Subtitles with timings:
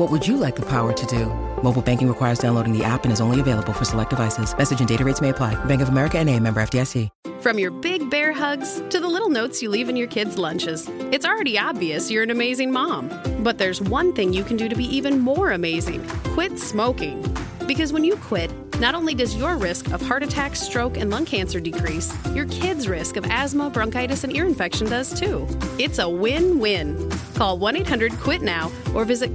[0.00, 1.26] What would you like the power to do?
[1.62, 4.56] Mobile banking requires downloading the app and is only available for select devices.
[4.56, 5.62] Message and data rates may apply.
[5.66, 7.10] Bank of America and a member FDIC.
[7.42, 10.88] From your big bear hugs to the little notes you leave in your kids' lunches,
[11.12, 13.10] it's already obvious you're an amazing mom.
[13.40, 16.02] But there's one thing you can do to be even more amazing
[16.32, 17.22] quit smoking.
[17.66, 21.26] Because when you quit, not only does your risk of heart attack, stroke, and lung
[21.26, 25.46] cancer decrease, your kids' risk of asthma, bronchitis, and ear infection does too.
[25.78, 27.10] It's a win win.
[27.34, 29.34] Call 1 800 QUIT NOW or visit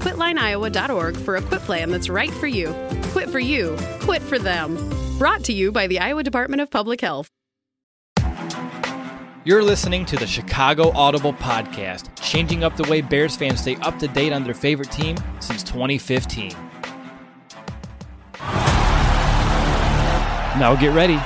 [0.56, 2.74] quitlineiowa.org for a quit plan that's right for you.
[3.12, 4.78] Quit for you, quit for them.
[5.18, 7.30] Brought to you by the Iowa Department of Public Health.
[9.44, 14.00] You're listening to the Chicago Audible Podcast, changing up the way Bears fans stay up
[14.00, 16.52] to date on their favorite team since 2015.
[20.58, 21.20] Now get ready.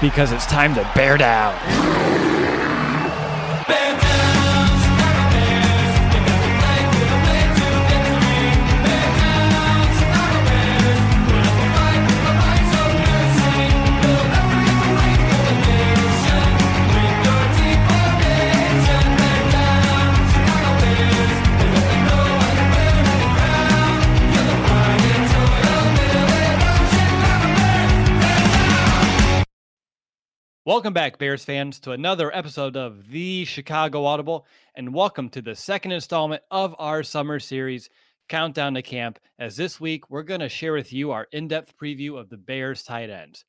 [0.00, 2.01] Because it's time to bear down.
[30.64, 34.46] Welcome back, Bears fans, to another episode of the Chicago Audible,
[34.76, 37.90] and welcome to the second installment of our summer series,
[38.28, 39.18] Countdown to Camp.
[39.40, 42.36] As this week, we're going to share with you our in depth preview of the
[42.36, 43.44] Bears tight ends.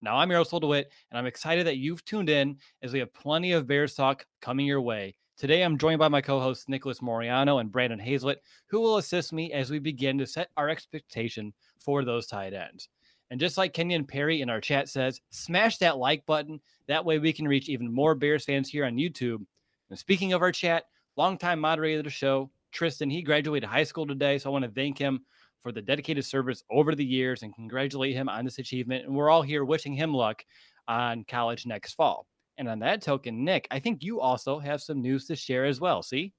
[0.00, 3.50] Now, I'm Yaroslav DeWitt, and I'm excited that you've tuned in as we have plenty
[3.50, 5.16] of Bears talk coming your way.
[5.36, 9.32] Today, I'm joined by my co hosts, Nicholas Moriano and Brandon Hazlett, who will assist
[9.32, 12.88] me as we begin to set our expectation for those tight ends.
[13.34, 16.60] And just like Kenyon Perry in our chat says, smash that like button.
[16.86, 19.44] That way we can reach even more Bears fans here on YouTube.
[19.90, 20.84] And speaking of our chat,
[21.16, 24.38] longtime moderator of the show, Tristan, he graduated high school today.
[24.38, 25.24] So I want to thank him
[25.58, 29.04] for the dedicated service over the years and congratulate him on this achievement.
[29.04, 30.44] And we're all here wishing him luck
[30.86, 32.28] on college next fall.
[32.56, 35.80] And on that token, Nick, I think you also have some news to share as
[35.80, 36.04] well.
[36.04, 36.32] See?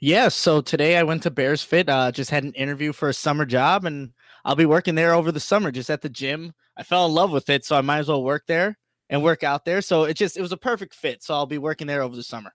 [0.00, 0.28] Yeah.
[0.28, 3.46] So today I went to Bears Fit, uh, just had an interview for a summer
[3.46, 4.12] job and
[4.46, 6.52] I'll be working there over the summer, just at the gym.
[6.76, 8.78] I fell in love with it, so I might as well work there
[9.10, 9.82] and work out there.
[9.82, 11.24] So it just it was a perfect fit.
[11.24, 12.52] So I'll be working there over the summer.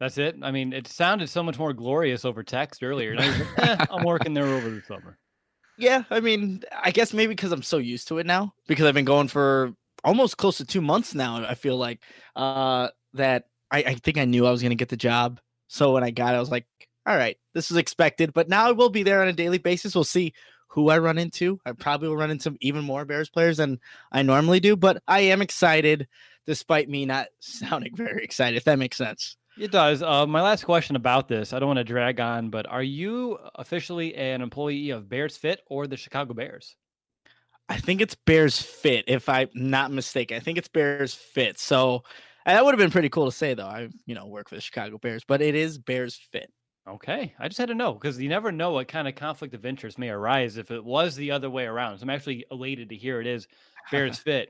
[0.00, 0.34] That's it.
[0.42, 3.14] I mean, it sounded so much more glorious over text earlier.
[3.14, 5.16] Like, eh, I'm working there over the summer.
[5.76, 8.94] Yeah, I mean, I guess maybe because I'm so used to it now, because I've
[8.94, 9.72] been going for
[10.02, 11.44] almost close to two months now.
[11.46, 12.00] I feel like
[12.34, 15.40] uh, that I, I think I knew I was going to get the job.
[15.68, 16.66] So when I got it, I was like,
[17.06, 18.32] all right, this is expected.
[18.34, 19.94] But now I will be there on a daily basis.
[19.94, 20.32] We'll see
[20.68, 21.60] who I run into.
[21.66, 23.80] I probably will run into even more Bears players than
[24.12, 26.06] I normally do, but I am excited
[26.46, 29.36] despite me not sounding very excited, if that makes sense.
[29.58, 30.02] It does.
[30.02, 33.38] Uh, my last question about this, I don't want to drag on, but are you
[33.56, 36.76] officially an employee of Bears Fit or the Chicago Bears?
[37.68, 40.36] I think it's Bears Fit, if I'm not mistaken.
[40.36, 41.58] I think it's Bears Fit.
[41.58, 42.04] So
[42.46, 43.66] that would have been pretty cool to say, though.
[43.66, 46.50] I, you know, work for the Chicago Bears, but it is Bears Fit.
[46.88, 49.66] Okay, I just had to know because you never know what kind of conflict of
[49.66, 51.98] interest may arise if it was the other way around.
[51.98, 53.46] So I'm actually elated to hear it is
[53.90, 54.48] Bears fit.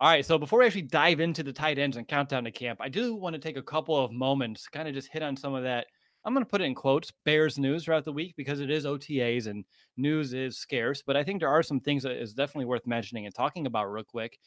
[0.00, 2.80] All right, so before we actually dive into the tight ends and countdown to camp,
[2.82, 5.54] I do want to take a couple of moments, kind of just hit on some
[5.54, 5.86] of that.
[6.24, 8.84] I'm going to put it in quotes, Bears news throughout the week because it is
[8.84, 9.64] OTAs and
[9.96, 11.02] news is scarce.
[11.06, 13.92] But I think there are some things that is definitely worth mentioning and talking about
[13.92, 14.38] real quick.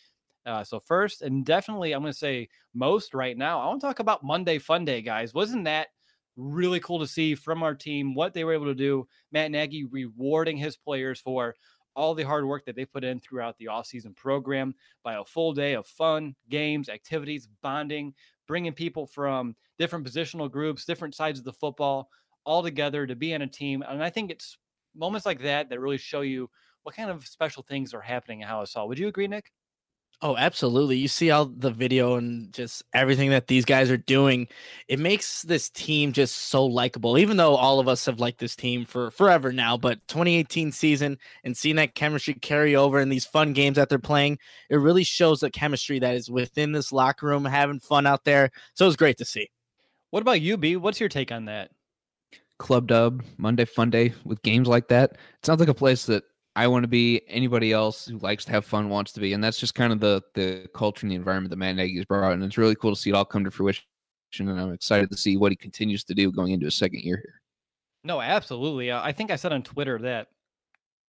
[0.45, 3.61] Uh, so first, and definitely, I'm going to say most right now.
[3.61, 5.33] I want to talk about Monday Fun Day, guys.
[5.33, 5.87] Wasn't that
[6.35, 9.07] really cool to see from our team what they were able to do.
[9.31, 11.55] Matt Nagy rewarding his players for
[11.95, 15.53] all the hard work that they put in throughout the offseason program by a full
[15.53, 18.13] day of fun, games, activities, bonding,
[18.47, 22.09] bringing people from different positional groups, different sides of the football
[22.43, 23.83] all together to be on a team.
[23.87, 24.57] And I think it's
[24.93, 26.49] moments like that that really show you
[26.83, 28.87] what kind of special things are happening in Halas Hall.
[28.87, 29.51] Would you agree, Nick?
[30.21, 30.97] Oh, absolutely.
[30.97, 34.47] You see all the video and just everything that these guys are doing.
[34.87, 38.55] It makes this team just so likable, even though all of us have liked this
[38.55, 39.77] team for forever now.
[39.77, 43.99] But 2018 season and seeing that chemistry carry over in these fun games that they're
[43.99, 44.39] playing,
[44.69, 48.51] it really shows the chemistry that is within this locker room, having fun out there.
[48.73, 49.49] So it's great to see.
[50.11, 50.77] What about you, B?
[50.77, 51.71] What's your take on that?
[52.57, 55.11] Club Dub, Monday Fun Day with games like that.
[55.11, 56.23] It sounds like a place that
[56.55, 57.21] I want to be.
[57.27, 59.99] Anybody else who likes to have fun wants to be, and that's just kind of
[59.99, 62.93] the the culture and the environment that Matt Nagy has brought, and it's really cool
[62.93, 63.83] to see it all come to fruition.
[64.39, 67.17] And I'm excited to see what he continues to do going into his second year
[67.17, 67.41] here.
[68.03, 68.91] No, absolutely.
[68.91, 70.27] I think I said on Twitter that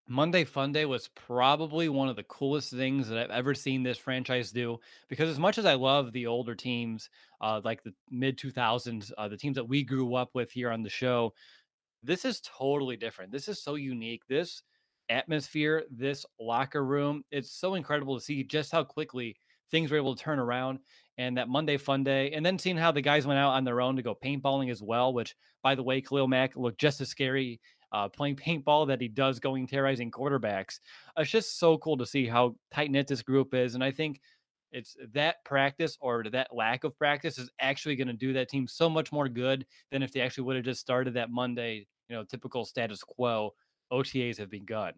[0.08, 3.98] Monday Fun Day was probably one of the coolest things that I've ever seen this
[3.98, 4.78] franchise do.
[5.08, 7.10] Because as much as I love the older teams,
[7.40, 10.82] uh, like the mid 2000s, uh, the teams that we grew up with here on
[10.82, 11.34] the show,
[12.02, 13.32] this is totally different.
[13.32, 14.22] This is so unique.
[14.28, 14.62] This
[15.08, 19.36] atmosphere, this locker room, it's so incredible to see just how quickly
[19.70, 20.78] things were able to turn around.
[21.18, 23.80] And that Monday Fun Day, and then seeing how the guys went out on their
[23.80, 27.08] own to go paintballing as well, which, by the way, Khalil Mack looked just as
[27.08, 27.58] scary
[27.92, 30.80] uh, playing paintball that he does going terrorizing quarterbacks.
[31.16, 33.74] It's just so cool to see how tight knit this group is.
[33.74, 34.20] And I think
[34.72, 38.66] it's that practice or that lack of practice is actually going to do that team
[38.66, 42.16] so much more good than if they actually would have just started that Monday, you
[42.16, 43.54] know, typical status quo.
[43.92, 44.92] OTAs have begun.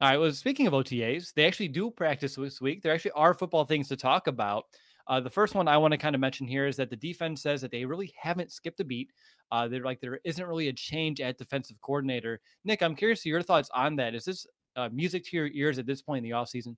[0.00, 0.16] All right.
[0.16, 2.82] Well, speaking of OTAs, they actually do practice this week.
[2.82, 4.64] There actually are football things to talk about.
[5.06, 7.42] Uh, the first one I want to kind of mention here is that the defense
[7.42, 9.12] says that they really haven't skipped a beat.
[9.52, 12.40] Uh, they're like there isn't really a change at defensive coordinator.
[12.64, 14.14] Nick, I'm curious to your thoughts on that.
[14.14, 14.46] Is this
[14.76, 16.76] uh, music to your ears at this point in the offseason?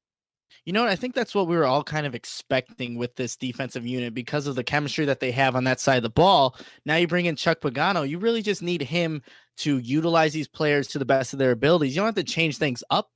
[0.64, 0.90] You know what?
[0.90, 4.46] I think that's what we were all kind of expecting with this defensive unit because
[4.46, 6.56] of the chemistry that they have on that side of the ball.
[6.84, 9.22] Now you bring in Chuck Pagano, you really just need him
[9.58, 11.94] to utilize these players to the best of their abilities.
[11.94, 13.10] You don't have to change things up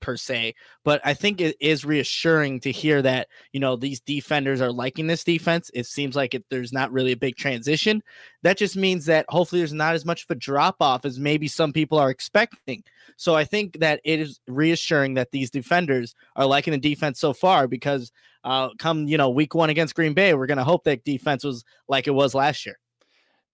[0.00, 0.54] per se,
[0.84, 5.06] but I think it is reassuring to hear that you know these defenders are liking
[5.06, 5.70] this defense.
[5.74, 8.02] It seems like it, there's not really a big transition.
[8.42, 11.48] That just means that hopefully there's not as much of a drop off as maybe
[11.48, 12.82] some people are expecting.
[13.16, 17.32] So I think that it is reassuring that these defenders are liking the defense so
[17.32, 18.12] far because
[18.44, 21.64] uh, come you know week one against Green Bay, we're gonna hope that defense was
[21.88, 22.78] like it was last year.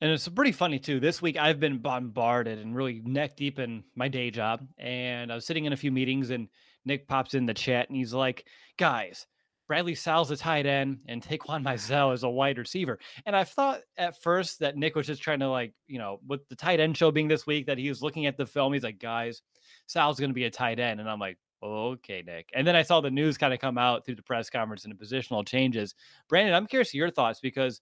[0.01, 0.99] And it's pretty funny too.
[0.99, 4.67] This week I've been bombarded and really neck deep in my day job.
[4.79, 6.49] And I was sitting in a few meetings and
[6.87, 8.47] Nick pops in the chat and he's like,
[8.79, 9.27] guys,
[9.69, 12.99] Bradley Sowell's a tight end and Taquan Mizzell is a wide receiver.
[13.27, 16.49] And I thought at first that Nick was just trying to like, you know, with
[16.49, 18.73] the tight end show being this week, that he was looking at the film.
[18.73, 19.43] He's like, guys,
[19.87, 20.99] Sal's going to be a tight end.
[20.99, 22.49] And I'm like, okay, Nick.
[22.55, 24.99] And then I saw the news kind of come out through the press conference and
[24.99, 25.95] the positional changes.
[26.29, 27.81] Brandon, I'm curious your thoughts because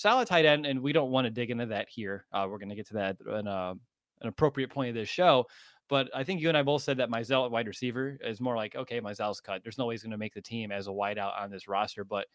[0.00, 2.24] solid tight end, and we don't want to dig into that here.
[2.32, 3.74] Uh, we're going to get to that in a,
[4.20, 5.46] an appropriate point of this show.
[5.88, 8.56] But I think you and I both said that Mizzell at wide receiver is more
[8.56, 9.62] like, okay, Mizzell's cut.
[9.62, 12.04] There's no way he's going to make the team as a wideout on this roster.
[12.04, 12.26] But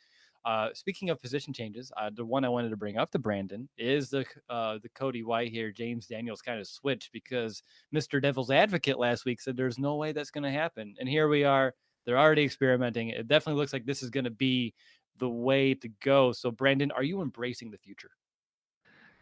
[0.44, 3.70] uh, speaking of position changes, uh, the one I wanted to bring up to Brandon
[3.78, 7.64] is the uh, the Cody Whitehair James Daniels kind of switch because
[7.96, 8.22] Mr.
[8.22, 11.44] Devil's Advocate last week said there's no way that's going to happen, and here we
[11.46, 11.74] are.
[12.06, 13.10] They're already experimenting.
[13.10, 14.74] It definitely looks like this is going to be
[15.20, 16.32] the way to go.
[16.32, 18.12] So, Brandon, are you embracing the future?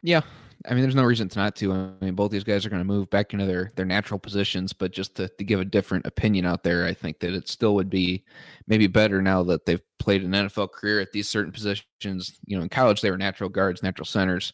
[0.04, 0.22] Yeah,
[0.68, 1.74] I mean, there's no reason to not to.
[1.74, 4.74] I mean, both these guys are going to move back into their their natural positions,
[4.74, 7.76] but just to, to give a different opinion out there, I think that it still
[7.76, 8.26] would be
[8.68, 12.40] maybe better now that they've played an NFL career at these certain positions.
[12.48, 14.54] You know, in college they were natural guards, natural centers,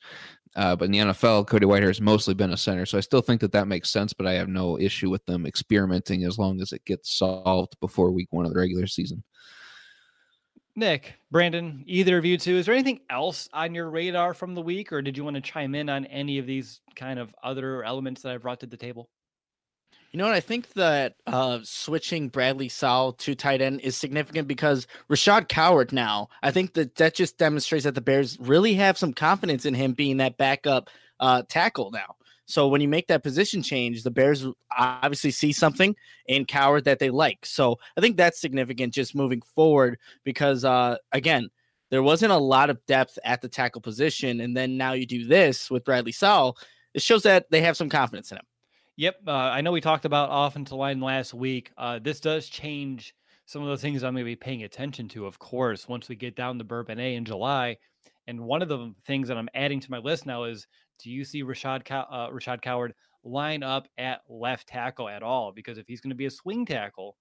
[0.58, 2.86] uh, but in the NFL, Cody Whitehair has mostly been a center.
[2.86, 5.46] So I still think that that makes sense, but I have no issue with them
[5.46, 9.24] experimenting as long as it gets solved before week one of the regular season.
[10.78, 14.62] Nick, Brandon, either of you two, is there anything else on your radar from the
[14.62, 17.84] week, or did you want to chime in on any of these kind of other
[17.84, 19.10] elements that I've brought to the table?
[20.12, 20.36] You know what?
[20.36, 25.92] I think that uh, switching Bradley Sowell to tight end is significant because Rashad Coward
[25.92, 29.74] now, I think that that just demonstrates that the Bears really have some confidence in
[29.74, 32.17] him being that backup uh, tackle now.
[32.48, 35.96] So when you make that position change, the Bears obviously see something
[36.28, 37.46] in Coward that they like.
[37.46, 41.50] So I think that's significant just moving forward because uh, again,
[41.90, 45.26] there wasn't a lot of depth at the tackle position, and then now you do
[45.26, 46.58] this with Bradley Sowell.
[46.94, 48.46] It shows that they have some confidence in him.
[48.98, 51.72] Yep, uh, I know we talked about offensive line last week.
[51.78, 53.14] Uh, this does change
[53.46, 56.16] some of the things I'm going to be paying attention to, of course, once we
[56.16, 57.78] get down to A in July.
[58.28, 60.68] And one of the things that I'm adding to my list now is
[61.00, 65.52] do you see Rashad uh, Rashad Coward line up at left tackle at all?
[65.52, 67.18] Because if he's going to be a swing tackle,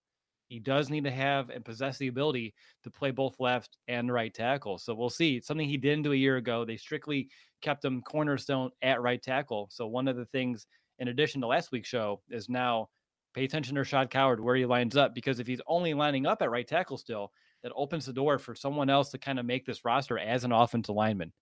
[0.49, 2.55] he does need to have and possess the ability
[2.85, 4.79] to play both left and right tackle.
[4.79, 5.37] So we'll see.
[5.37, 6.65] It's something he didn't do a year ago.
[6.65, 7.29] They strictly
[7.63, 9.69] kept him cornerstone at right tackle.
[9.73, 10.67] So one of the things,
[10.99, 12.89] in addition to last week's show, is now
[13.35, 16.43] pay attention to Rashad Coward where he lines up because if he's only lining up
[16.43, 19.67] at right tackle still, that opens the door for someone else to kind of make
[19.67, 21.33] this roster as an offensive lineman.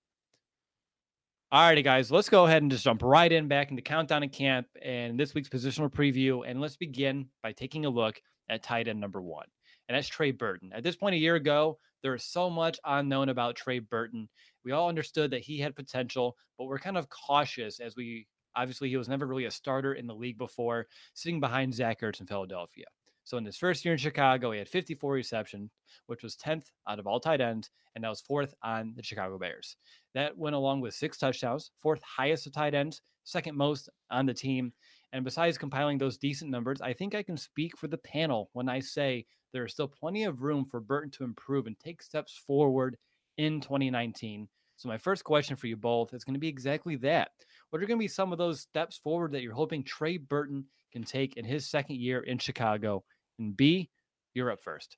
[1.54, 4.32] All righty, guys, let's go ahead and just jump right in back into countdown and
[4.32, 6.42] camp and this week's positional preview.
[6.44, 9.46] And let's begin by taking a look at tight end number one,
[9.88, 10.72] and that's Trey Burton.
[10.74, 14.28] At this point, a year ago, there is so much unknown about Trey Burton.
[14.64, 18.88] We all understood that he had potential, but we're kind of cautious as we obviously
[18.88, 22.26] he was never really a starter in the league before, sitting behind Zach Ertz in
[22.26, 22.86] Philadelphia.
[23.24, 25.70] So in his first year in Chicago, he had 54 receptions,
[26.06, 29.38] which was 10th out of all tight ends, and that was fourth on the Chicago
[29.38, 29.76] Bears.
[30.14, 34.34] That went along with six touchdowns, fourth highest of tight ends, second most on the
[34.34, 34.72] team.
[35.12, 38.68] And besides compiling those decent numbers, I think I can speak for the panel when
[38.68, 42.36] I say there is still plenty of room for Burton to improve and take steps
[42.46, 42.96] forward
[43.38, 44.48] in 2019.
[44.76, 47.30] So my first question for you both is going to be exactly that.
[47.70, 50.64] What are going to be some of those steps forward that you're hoping Trey Burton
[50.92, 53.04] can take in his second year in Chicago?
[53.38, 53.90] And B,
[54.34, 54.96] you're up first.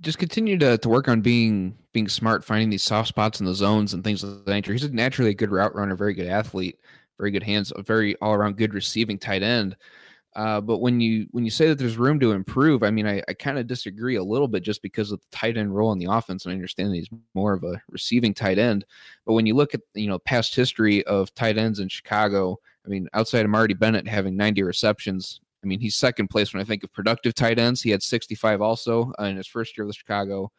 [0.00, 3.54] Just continue to, to work on being being smart, finding these soft spots in the
[3.54, 4.72] zones and things of that nature.
[4.72, 6.78] He's naturally a good route runner, very good athlete,
[7.18, 9.76] very good hands, a very all around good receiving tight end.
[10.34, 13.22] Uh, but when you when you say that there's room to improve, I mean, I,
[13.28, 15.98] I kind of disagree a little bit just because of the tight end role in
[15.98, 18.86] the offense, and I understand that he's more of a receiving tight end.
[19.26, 22.88] But when you look at you know past history of tight ends in Chicago, I
[22.88, 26.64] mean, outside of Marty Bennett having 90 receptions, I mean, he's second place when I
[26.64, 27.82] think of productive tight ends.
[27.82, 30.50] He had 65 also uh, in his first year with Chicago.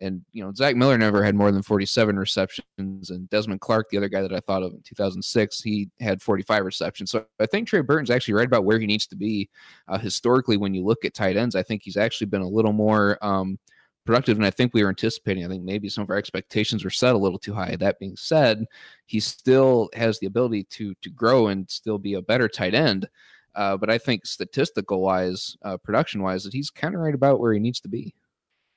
[0.00, 3.10] And, you know, Zach Miller never had more than 47 receptions.
[3.10, 6.64] And Desmond Clark, the other guy that I thought of in 2006, he had 45
[6.64, 7.10] receptions.
[7.10, 9.50] So I think Trey Burton's actually right about where he needs to be.
[9.88, 12.72] Uh, historically, when you look at tight ends, I think he's actually been a little
[12.72, 13.58] more um,
[14.06, 15.44] productive than I think we were anticipating.
[15.44, 17.76] I think maybe some of our expectations were set a little too high.
[17.76, 18.64] That being said,
[19.06, 23.08] he still has the ability to to grow and still be a better tight end.
[23.54, 27.40] Uh, but I think statistical wise, uh, production wise, that he's kind of right about
[27.40, 28.14] where he needs to be.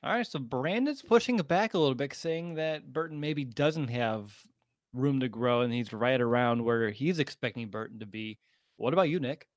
[0.03, 3.87] All right, so Brandon's pushing it back a little bit, saying that Burton maybe doesn't
[3.87, 4.33] have
[4.93, 8.37] room to grow, and he's right around where he's expecting Burton to be.
[8.77, 9.47] What about you, Nick?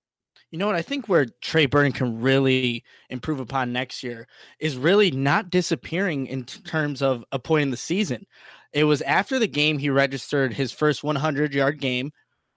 [0.50, 0.76] You know what?
[0.76, 4.28] I think where Trey Burton can really improve upon next year
[4.60, 8.26] is really not disappearing in terms of a point in the season.
[8.72, 12.12] It was after the game he registered his first 100 yard game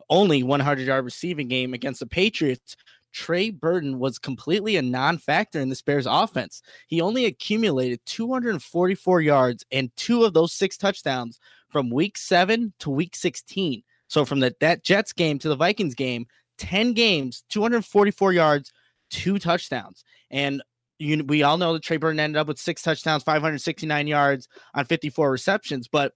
[0.10, 2.76] only 100 yard receiving game against the Patriots,
[3.12, 6.62] Trey Burton was completely a non factor in the Bears offense.
[6.88, 11.40] He only accumulated 244 yards and two of those six touchdowns
[11.70, 13.84] from week seven to week 16.
[14.08, 16.26] So from the, that Jets game to the Vikings game,
[16.58, 18.72] 10 games, 244 yards,
[19.10, 20.04] two touchdowns.
[20.30, 20.62] And
[20.98, 24.86] you, we all know that Trey Burton ended up with six touchdowns, 569 yards on
[24.86, 25.88] 54 receptions.
[25.88, 26.14] But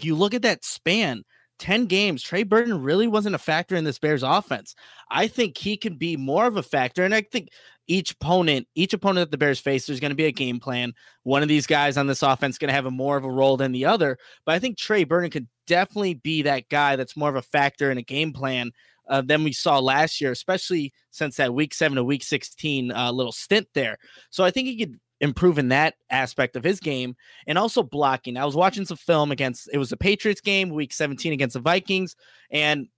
[0.00, 1.24] you look at that span
[1.58, 4.74] 10 games, Trey Burton really wasn't a factor in this Bears offense.
[5.10, 7.04] I think he could be more of a factor.
[7.04, 7.48] And I think
[7.86, 10.92] each opponent, each opponent that the Bears face, there's going to be a game plan.
[11.22, 13.56] One of these guys on this offense going to have a more of a role
[13.56, 14.18] than the other.
[14.44, 17.90] But I think Trey Burton could definitely be that guy that's more of a factor
[17.90, 18.72] in a game plan
[19.08, 23.12] uh, than we saw last year, especially since that week seven to week 16 uh,
[23.12, 23.98] little stint there.
[24.30, 27.16] So I think he could improving that aspect of his game
[27.46, 28.36] and also blocking.
[28.36, 31.60] I was watching some film against it was the Patriots game, week 17 against the
[31.60, 32.14] Vikings,
[32.50, 32.88] and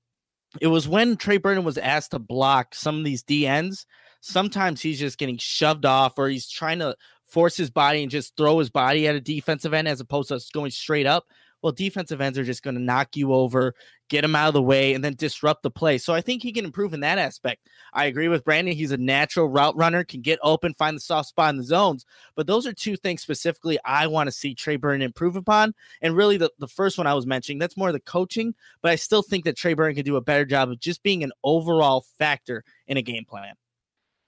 [0.61, 3.87] it was when Trey Burton was asked to block some of these DNs.
[4.21, 6.97] Sometimes he's just getting shoved off or he's trying to
[7.29, 10.41] force his body and just throw his body at a defensive end as opposed to
[10.53, 11.27] going straight up
[11.67, 13.75] well, defensive ends are just going to knock you over,
[14.09, 15.99] get him out of the way, and then disrupt the play.
[15.99, 17.67] So I think he can improve in that aspect.
[17.93, 18.73] I agree with Brandon.
[18.73, 22.07] He's a natural route runner, can get open, find the soft spot in the zones.
[22.37, 25.75] But those are two things specifically I want to see Trey Burton improve upon.
[26.03, 28.55] And really, the, the first one I was mentioning, that's more the coaching.
[28.81, 31.25] But I still think that Trey Burton can do a better job of just being
[31.25, 33.55] an overall factor in a game plan.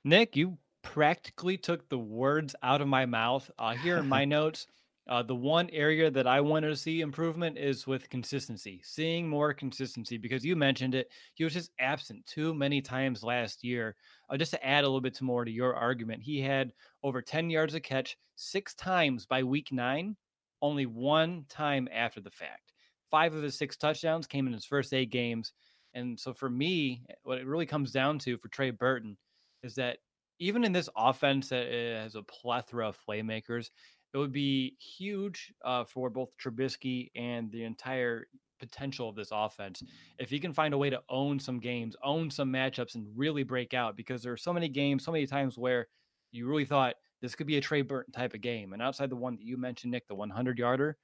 [0.02, 3.48] Nick, you practically took the words out of my mouth.
[3.60, 4.66] Uh, here in my notes,
[5.08, 9.54] uh, the one area that I wanted to see improvement is with consistency, seeing more
[9.54, 11.10] consistency because you mentioned it.
[11.34, 13.96] He was just absent too many times last year.
[14.28, 16.72] Uh, just to add a little bit to more to your argument, he had
[17.02, 20.14] over 10 yards of catch six times by week nine,
[20.60, 22.72] only one time after the fact.
[23.10, 25.54] Five of his six touchdowns came in his first eight games.
[25.94, 29.16] And so for me, what it really comes down to for Trey Burton
[29.62, 29.98] is that
[30.38, 33.70] even in this offense that has a plethora of playmakers,
[34.14, 38.26] it would be huge uh, for both Trubisky and the entire
[38.58, 39.82] potential of this offense
[40.18, 43.42] if he can find a way to own some games, own some matchups, and really
[43.42, 43.96] break out.
[43.96, 45.88] Because there are so many games, so many times where
[46.32, 49.16] you really thought this could be a Trey Burton type of game, and outside the
[49.16, 50.96] one that you mentioned, Nick, the 100 yarder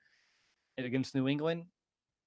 [0.78, 1.64] against New England,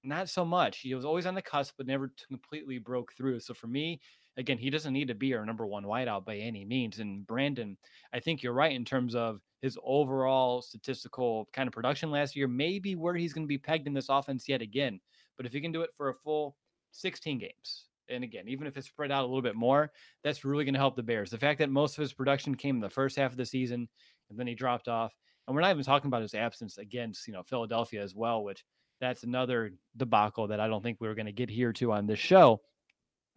[0.04, 0.80] not so much.
[0.80, 3.40] He was always on the cusp, but never completely broke through.
[3.40, 4.00] So for me,
[4.38, 7.00] again, he doesn't need to be our number one wideout by any means.
[7.00, 7.78] And Brandon,
[8.14, 12.48] I think you're right in terms of his overall statistical kind of production last year,
[12.48, 15.00] maybe where he's going to be pegged in this offense yet again.
[15.36, 16.56] But if he can do it for a full
[16.92, 19.92] 16 games, and again, even if it's spread out a little bit more,
[20.24, 21.32] that's really going to help the Bears.
[21.32, 23.90] The fact that most of his production came in the first half of the season
[24.30, 25.14] and then he dropped off,
[25.48, 28.64] and we're not even talking about his absence against you know Philadelphia as well, which
[29.00, 32.08] that's another debacle that I don't think we are going to get here to on
[32.08, 32.62] this show.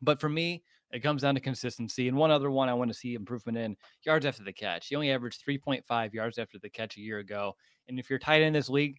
[0.02, 2.08] But for me, it comes down to consistency.
[2.08, 4.88] And one other one I want to see improvement in yards after the catch.
[4.88, 7.54] He only averaged 3.5 yards after the catch a year ago.
[7.88, 8.98] And if you're tight in this league,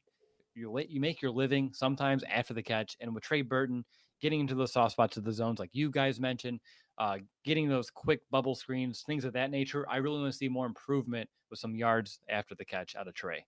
[0.54, 2.98] you you make your living sometimes after the catch.
[3.00, 3.86] And with Trey Burton
[4.22, 6.60] getting into the soft spots of the zones, like you guys mentioned,
[6.98, 10.50] uh, getting those quick bubble screens, things of that nature, I really want to see
[10.50, 13.46] more improvement with some yards after the catch out of Trey.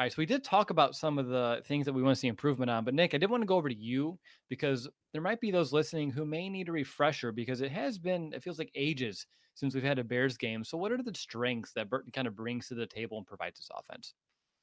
[0.00, 2.18] All right, so we did talk about some of the things that we want to
[2.18, 5.20] see improvement on, but Nick, I did want to go over to you because there
[5.20, 8.58] might be those listening who may need a refresher because it has been, it feels
[8.58, 10.64] like ages since we've had a Bears game.
[10.64, 13.58] So, what are the strengths that Burton kind of brings to the table and provides
[13.58, 14.14] this offense?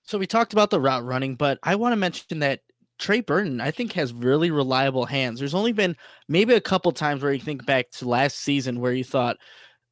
[0.02, 2.62] So, we talked about the route running, but I want to mention that
[2.98, 5.38] Trey Burton, I think, has really reliable hands.
[5.38, 5.96] There's only been
[6.28, 9.38] maybe a couple times where you think back to last season where you thought,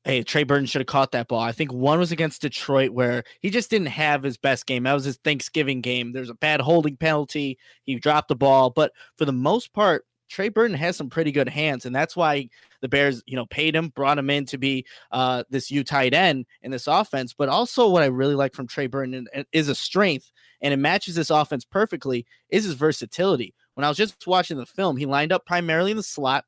[0.05, 1.39] hey, Trey Burton should have caught that ball.
[1.39, 4.83] I think one was against Detroit where he just didn't have his best game.
[4.83, 6.13] That was his Thanksgiving game.
[6.13, 7.57] There's a bad holding penalty.
[7.83, 8.69] He dropped the ball.
[8.69, 12.49] But for the most part, Trey Burton has some pretty good hands, and that's why
[12.81, 16.13] the Bears, you know, paid him, brought him in to be uh, this U tight
[16.13, 17.33] end in this offense.
[17.33, 20.31] But also, what I really like from Trey Burton is a strength,
[20.61, 22.25] and it matches this offense perfectly.
[22.49, 23.53] Is his versatility.
[23.75, 26.45] When I was just watching the film, he lined up primarily in the slot,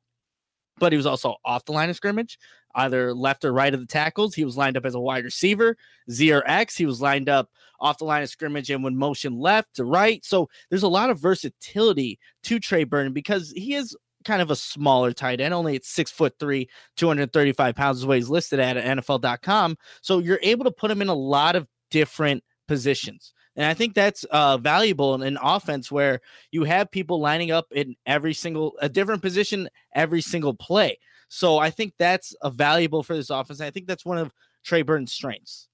[0.78, 2.38] but he was also off the line of scrimmage,
[2.74, 4.34] either left or right of the tackles.
[4.34, 5.76] He was lined up as a wide receiver,
[6.10, 6.76] Z or X.
[6.76, 7.48] He was lined up
[7.80, 10.24] off the line of scrimmage and when motion left to right.
[10.24, 14.56] So there's a lot of versatility to Trey Burton because he is kind of a
[14.56, 18.76] smaller tight end, only at six foot three, 235 pounds is what he's listed at
[18.76, 19.76] at NFL.com.
[20.02, 23.32] So you're able to put him in a lot of different positions.
[23.56, 26.20] And I think that's uh, valuable in an offense where
[26.52, 30.98] you have people lining up in every single a different position every single play.
[31.28, 33.60] So I think that's a valuable for this offense.
[33.60, 34.32] I think that's one of
[34.64, 35.68] Trey Burton's strengths.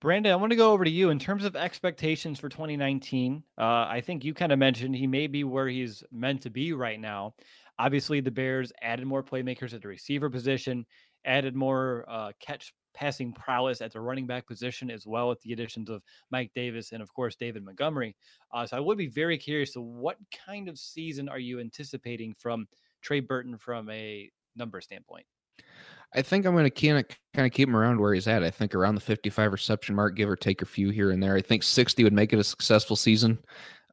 [0.00, 3.42] Brandon, I want to go over to you in terms of expectations for 2019.
[3.58, 6.72] Uh, I think you kind of mentioned he may be where he's meant to be
[6.72, 7.34] right now.
[7.78, 10.86] Obviously, the Bears added more playmakers at the receiver position,
[11.26, 15.52] added more uh, catch passing prowess at the running back position as well with the
[15.52, 18.16] additions of Mike Davis and of course David Montgomery.
[18.52, 22.34] Uh, so I would be very curious to what kind of season are you anticipating
[22.34, 22.66] from
[23.02, 25.26] Trey Burton from a number standpoint?
[26.14, 28.42] I think I'm going to kind of kind of keep him around where he's at.
[28.42, 31.36] I think around the 55 reception mark, give or take a few here and there.
[31.36, 33.38] I think 60 would make it a successful season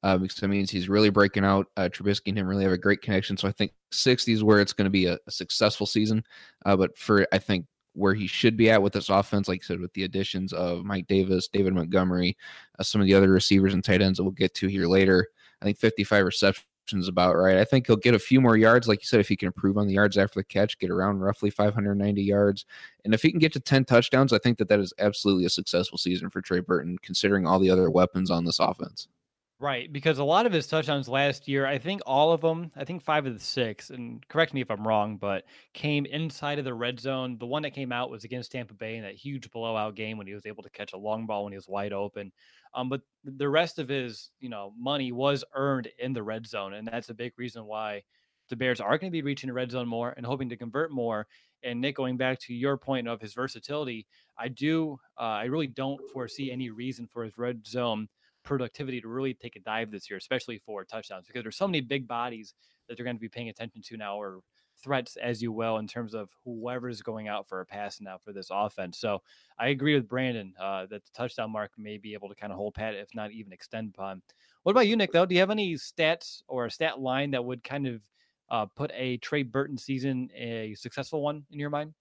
[0.04, 1.68] uh, because that means he's really breaking out.
[1.78, 3.38] Uh, Trubisky and him really have a great connection.
[3.38, 6.24] So I think 60 is where it's going to be a, a successful season.
[6.66, 9.66] Uh, but for I think where he should be at with this offense, like I
[9.66, 12.36] said, with the additions of Mike Davis, David Montgomery,
[12.80, 15.28] uh, some of the other receivers and tight ends that we'll get to here later.
[15.62, 16.66] I think 55 receptions
[17.08, 17.58] about right.
[17.58, 19.78] I think he'll get a few more yards, like you said, if he can improve
[19.78, 22.66] on the yards after the catch, get around roughly 590 yards,
[23.06, 25.50] and if he can get to 10 touchdowns, I think that that is absolutely a
[25.50, 29.08] successful season for Trey Burton, considering all the other weapons on this offense.
[29.60, 32.86] Right, because a lot of his touchdowns last year, I think all of them, I
[32.86, 36.66] think five of the six, and correct me if I'm wrong, but came inside of
[36.66, 37.40] the red zone.
[37.40, 40.28] The one that came out was against Tampa Bay in that huge blowout game when
[40.28, 42.32] he was able to catch a long ball when he was wide open.
[42.76, 46.74] Um, but the rest of his, you know, money was earned in the red zone,
[46.74, 48.04] and that's a big reason why
[48.50, 50.92] the Bears are going to be reaching the red zone more and hoping to convert
[50.92, 51.26] more.
[51.64, 54.06] And Nick, going back to your point of his versatility,
[54.38, 58.08] I do, uh, I really don't foresee any reason for his red zone
[58.48, 61.82] productivity to really take a dive this year, especially for touchdowns, because there's so many
[61.82, 62.54] big bodies
[62.88, 64.40] that they're going to be paying attention to now, or
[64.82, 68.32] threats as you will in terms of whoever's going out for a pass now for
[68.32, 68.98] this offense.
[68.98, 69.22] So
[69.60, 72.58] I agree with Brandon uh, that the touchdown mark may be able to kind of
[72.58, 74.22] hold pat, if not even extend upon.
[74.64, 75.12] What about you, Nick?
[75.12, 78.02] Though, do you have any stats or a stat line that would kind of
[78.50, 81.94] uh, put a Trey Burton season a successful one in your mind?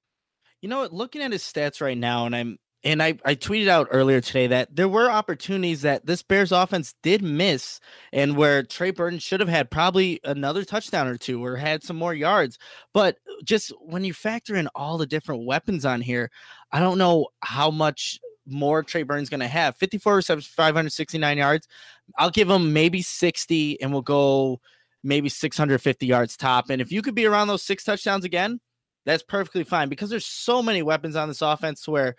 [0.60, 3.88] You know, looking at his stats right now, and I'm and I, I tweeted out
[3.90, 7.80] earlier today that there were opportunities that this Bears offense did miss,
[8.12, 11.96] and where Trey Burton should have had probably another touchdown or two or had some
[11.96, 12.58] more yards.
[12.94, 16.30] But just when you factor in all the different weapons on here,
[16.70, 21.66] I don't know how much more Trey Burton's going to have 54 receptions, 569 yards.
[22.16, 24.60] I'll give him maybe 60, and we'll go
[25.02, 26.70] maybe 650 yards top.
[26.70, 28.60] And if you could be around those six touchdowns again,
[29.06, 32.16] that's perfectly fine because there's so many weapons on this offense where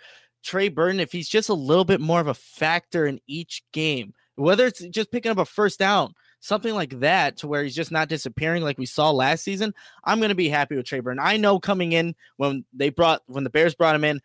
[0.48, 4.14] Trey Burton, if he's just a little bit more of a factor in each game,
[4.36, 7.92] whether it's just picking up a first down, something like that to where he's just
[7.92, 9.74] not disappearing like we saw last season,
[10.06, 11.20] I'm going to be happy with Trey Burton.
[11.22, 14.22] I know coming in when they brought when the Bears brought him in,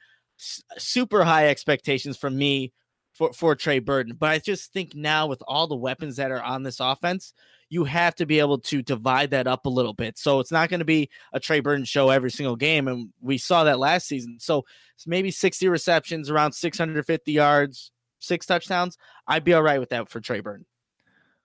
[0.79, 2.73] super high expectations from me
[3.13, 6.43] for for Trey Burton, but I just think now with all the weapons that are
[6.43, 7.35] on this offense,
[7.73, 10.19] you have to be able to divide that up a little bit.
[10.19, 12.87] So it's not going to be a Trey Burton show every single game.
[12.87, 14.37] And we saw that last season.
[14.41, 14.67] So
[15.07, 18.99] maybe 60 receptions, around 650 yards, six touchdowns.
[19.27, 20.67] I'd be all right with that for Trey Burton.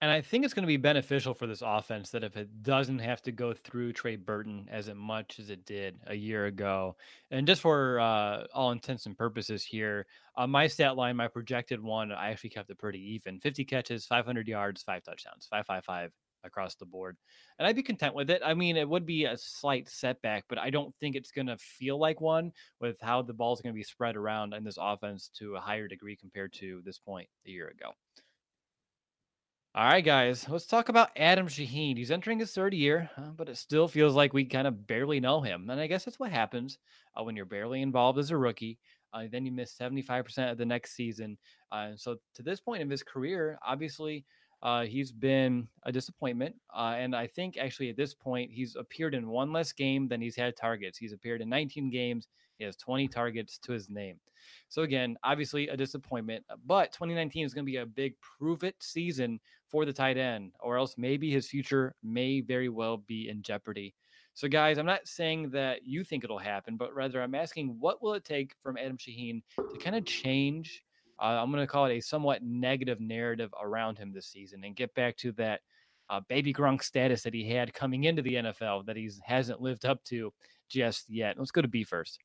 [0.00, 3.00] And I think it's going to be beneficial for this offense that if it doesn't
[3.00, 6.96] have to go through Trey Burton as much as it did a year ago,
[7.32, 10.06] and just for uh, all intents and purposes here,
[10.36, 14.06] uh, my stat line, my projected one, I actually kept it pretty even: 50 catches,
[14.06, 16.12] 500 yards, five touchdowns, five five five
[16.44, 17.16] across the board,
[17.58, 18.40] and I'd be content with it.
[18.44, 21.58] I mean, it would be a slight setback, but I don't think it's going to
[21.58, 25.28] feel like one with how the ball's going to be spread around in this offense
[25.38, 27.94] to a higher degree compared to this point a year ago.
[29.74, 31.96] All right, guys, let's talk about Adam Shaheen.
[31.96, 35.20] He's entering his third year, uh, but it still feels like we kind of barely
[35.20, 35.70] know him.
[35.70, 36.78] And I guess that's what happens
[37.14, 38.78] uh, when you're barely involved as a rookie.
[39.12, 41.38] Uh, then you miss 75% of the next season.
[41.70, 44.24] Uh, so to this point in his career, obviously,
[44.62, 46.56] uh, he's been a disappointment.
[46.74, 50.20] Uh, and I think actually at this point, he's appeared in one less game than
[50.20, 50.98] he's had targets.
[50.98, 52.26] He's appeared in 19 games.
[52.58, 54.18] He has 20 targets to his name.
[54.68, 58.76] So again, obviously a disappointment, but 2019 is going to be a big prove it
[58.80, 63.42] season for the tight end, or else maybe his future may very well be in
[63.42, 63.94] jeopardy.
[64.34, 68.02] So, guys, I'm not saying that you think it'll happen, but rather I'm asking what
[68.02, 70.84] will it take from Adam Shaheen to kind of change?
[71.20, 74.76] Uh, I'm going to call it a somewhat negative narrative around him this season and
[74.76, 75.62] get back to that
[76.08, 79.84] uh, baby Gronk status that he had coming into the NFL that he hasn't lived
[79.84, 80.32] up to
[80.68, 81.36] just yet.
[81.36, 82.20] Let's go to B first.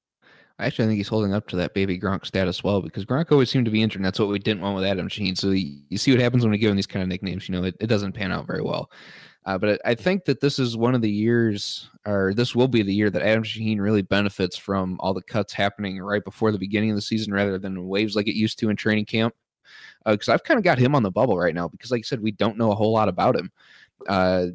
[0.59, 3.49] Actually, I think he's holding up to that baby Gronk status well because Gronk always
[3.49, 3.99] seemed to be injured.
[3.99, 5.37] And that's what we didn't want with Adam Shaheen.
[5.37, 7.49] So you, you see what happens when we give him these kind of nicknames.
[7.49, 8.91] You know, it, it doesn't pan out very well.
[9.45, 12.81] Uh, but I think that this is one of the years, or this will be
[12.81, 16.59] the year that Adam Shaheen really benefits from all the cuts happening right before the
[16.59, 19.33] beginning of the season rather than waives like it used to in training camp.
[20.05, 22.03] Because uh, I've kind of got him on the bubble right now because, like I
[22.03, 23.51] said, we don't know a whole lot about him.
[24.07, 24.47] Uh,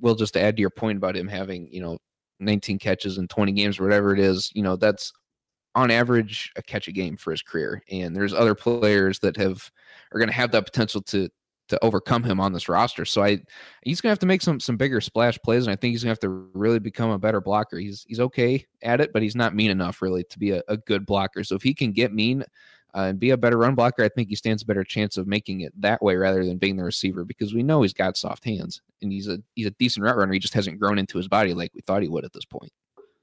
[0.00, 1.98] we'll just add to your point about him having, you know,
[2.40, 5.12] 19 catches in 20 games or whatever it is, you know, that's
[5.74, 7.82] on average a catch a game for his career.
[7.90, 9.70] And there's other players that have
[10.12, 11.28] are going to have that potential to
[11.70, 13.04] to overcome him on this roster.
[13.04, 13.40] So I
[13.82, 16.10] he's gonna have to make some some bigger splash plays, and I think he's gonna
[16.10, 17.78] have to really become a better blocker.
[17.78, 20.76] He's he's okay at it, but he's not mean enough really to be a, a
[20.76, 21.42] good blocker.
[21.44, 22.44] So if he can get mean
[22.94, 25.26] uh, and be a better run blocker, I think he stands a better chance of
[25.26, 28.44] making it that way rather than being the receiver because we know he's got soft
[28.44, 30.32] hands and he's a he's a decent route runner.
[30.32, 32.72] He just hasn't grown into his body like we thought he would at this point.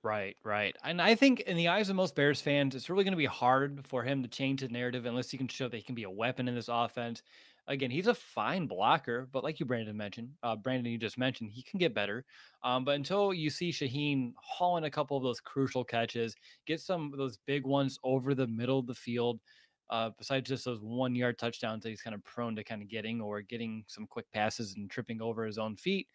[0.04, 0.76] Right, right.
[0.84, 3.26] And I think in the eyes of most Bears fans, it's really going to be
[3.26, 6.04] hard for him to change the narrative unless he can show that he can be
[6.04, 7.24] a weapon in this offense.
[7.70, 11.52] Again, he's a fine blocker, but like you, Brandon mentioned, uh, Brandon, you just mentioned,
[11.52, 12.24] he can get better.
[12.64, 16.34] Um, but until you see Shaheen hauling a couple of those crucial catches,
[16.66, 19.42] get some of those big ones over the middle of the field,
[19.90, 22.88] uh, besides just those one yard touchdowns that he's kind of prone to kind of
[22.88, 26.08] getting or getting some quick passes and tripping over his own feet,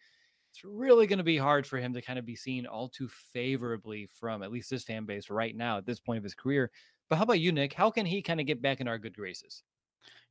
[0.51, 3.07] it's really going to be hard for him to kind of be seen all too
[3.07, 6.71] favorably from at least this fan base right now at this point of his career.
[7.09, 7.73] But how about you, Nick?
[7.73, 9.63] How can he kind of get back in our good graces?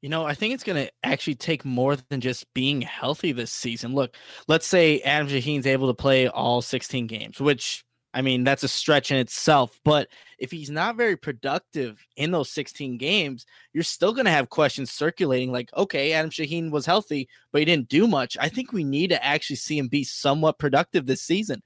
[0.02, 3.52] You know, I think it's going to actually take more than just being healthy this
[3.52, 3.94] season.
[3.94, 4.16] Look,
[4.48, 7.84] let's say Adam Shaheen's able to play all 16 games, which
[8.14, 9.80] I mean, that's a stretch in itself.
[9.84, 14.50] But if he's not very productive in those 16 games, you're still going to have
[14.50, 18.36] questions circulating like, okay, Adam Shaheen was healthy, but he didn't do much.
[18.38, 21.62] I think we need to actually see him be somewhat productive this season.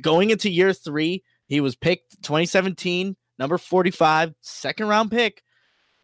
[0.00, 5.42] Going into year three, he was picked 2017, number 45, second round pick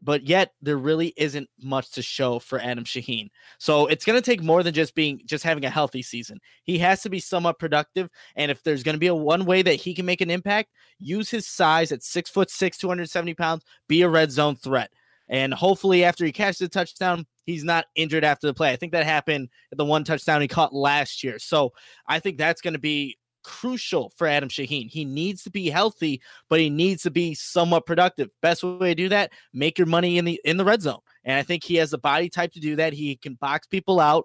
[0.03, 3.31] but yet there really isn't much to show for Adam Shaheen.
[3.59, 6.41] So it's going to take more than just being just having a healthy season.
[6.65, 9.63] He has to be somewhat productive, and if there's going to be a one way
[9.63, 13.09] that he can make an impact, use his size at six foot six, two hundred
[13.11, 14.91] seventy pounds, be a red zone threat,
[15.29, 18.73] and hopefully after he catches a touchdown, he's not injured after the play.
[18.73, 21.39] I think that happened at the one touchdown he caught last year.
[21.39, 21.73] So
[22.07, 24.89] I think that's going to be crucial for Adam Shaheen.
[24.89, 28.31] He needs to be healthy, but he needs to be somewhat productive.
[28.41, 31.01] Best way to do that, make your money in the in the red zone.
[31.25, 32.93] And I think he has the body type to do that.
[32.93, 34.25] He can box people out.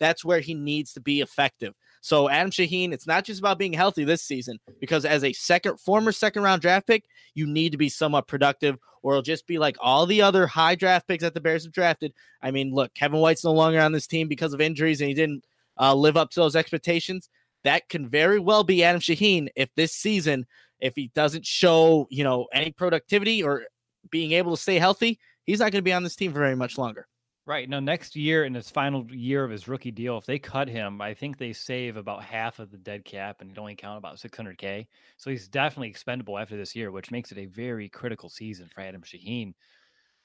[0.00, 1.74] That's where he needs to be effective.
[2.00, 5.80] So Adam Shaheen, it's not just about being healthy this season, because as a second
[5.80, 9.58] former second round draft pick, you need to be somewhat productive, or it'll just be
[9.58, 12.12] like all the other high draft picks that the Bears have drafted.
[12.42, 15.14] I mean, look, Kevin White's no longer on this team because of injuries, and he
[15.14, 15.46] didn't
[15.80, 17.30] uh, live up to those expectations
[17.64, 20.46] that can very well be Adam Shaheen if this season,
[20.80, 23.64] if he doesn't show, you know, any productivity or
[24.10, 26.56] being able to stay healthy, he's not going to be on this team for very
[26.56, 27.06] much longer.
[27.46, 27.68] Right.
[27.68, 31.02] Now, next year in his final year of his rookie deal, if they cut him,
[31.02, 34.16] I think they save about half of the dead cap and he'd only count about
[34.16, 34.86] 600K.
[35.18, 38.80] So he's definitely expendable after this year, which makes it a very critical season for
[38.80, 39.52] Adam Shaheen.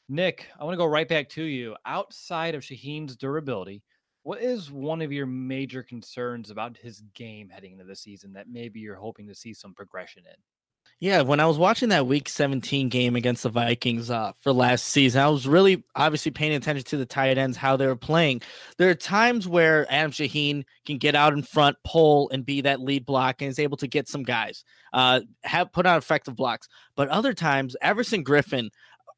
[0.08, 1.76] Nick, I want to go right back to you.
[1.86, 3.84] Outside of Shaheen's durability,
[4.30, 8.46] what is one of your major concerns about his game heading into the season that
[8.48, 10.36] maybe you're hoping to see some progression in?
[11.00, 14.86] Yeah, when I was watching that Week 17 game against the Vikings uh, for last
[14.86, 18.44] season, I was really obviously paying attention to the tight ends how they were playing.
[18.78, 22.82] There are times where Adam Shaheen can get out in front, pull, and be that
[22.82, 24.64] lead block, and is able to get some guys,
[24.94, 26.68] uh, have put out effective blocks.
[26.96, 28.70] But other times, Everson Griffen,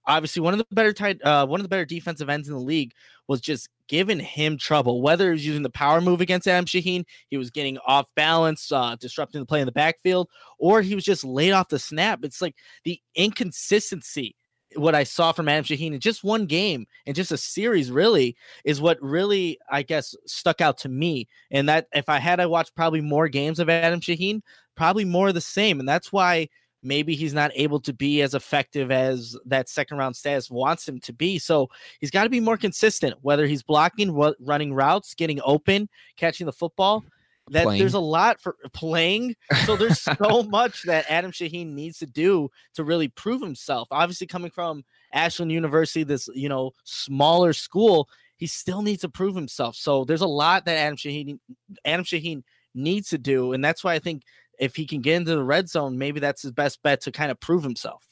[0.06, 2.60] obviously one of the better tight, uh, one of the better defensive ends in the
[2.60, 2.94] league,
[3.28, 5.02] was just giving him trouble.
[5.02, 8.72] Whether he was using the power move against Adam Shaheen, he was getting off balance,
[8.72, 12.20] uh, disrupting the play in the backfield, or he was just laid off the snap.
[12.24, 14.36] It's like the inconsistency.
[14.76, 18.38] What I saw from Adam Shaheen in just one game and just a series really
[18.64, 21.28] is what really I guess stuck out to me.
[21.52, 24.42] And that if I had I watched probably more games of Adam Shaheen,
[24.78, 25.82] probably more of the same.
[25.82, 26.48] And that's why
[26.84, 31.00] maybe he's not able to be as effective as that second round status wants him
[31.02, 31.38] to be.
[31.40, 35.90] So he's got to be more consistent, whether he's blocking, what, running routes, getting open,
[36.18, 37.04] catching the football.
[37.50, 37.80] That playing.
[37.80, 39.36] there's a lot for playing.
[39.66, 43.88] So there's so much that Adam Shaheen needs to do to really prove himself.
[43.92, 49.36] Obviously, coming from Ashland University, this you know smaller school, he still needs to prove
[49.36, 49.76] himself.
[49.76, 51.40] So there's a lot that Adam Shaheen
[51.84, 54.24] Adam Shaheen needs to do, and that's why I think
[54.62, 57.32] if he can get into the red zone, maybe that's his best bet to kind
[57.32, 58.06] of prove himself.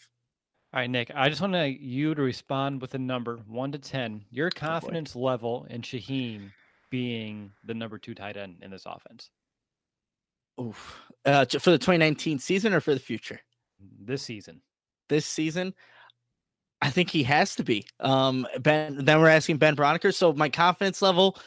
[0.74, 4.26] All right, Nick, I just want you to respond with a number one to 10,
[4.32, 6.52] your confidence oh level in Shaheen
[6.90, 9.30] being the number two tight end in this offense.
[10.60, 11.02] Oof.
[11.24, 13.40] Uh, for the 2019 season or for the future?
[13.80, 14.62] This season.
[15.08, 15.74] This season,
[16.82, 17.86] I think he has to be.
[18.00, 19.06] Um, Ben.
[19.06, 20.14] Then we're asking Ben Braunecker.
[20.14, 21.38] So my confidence level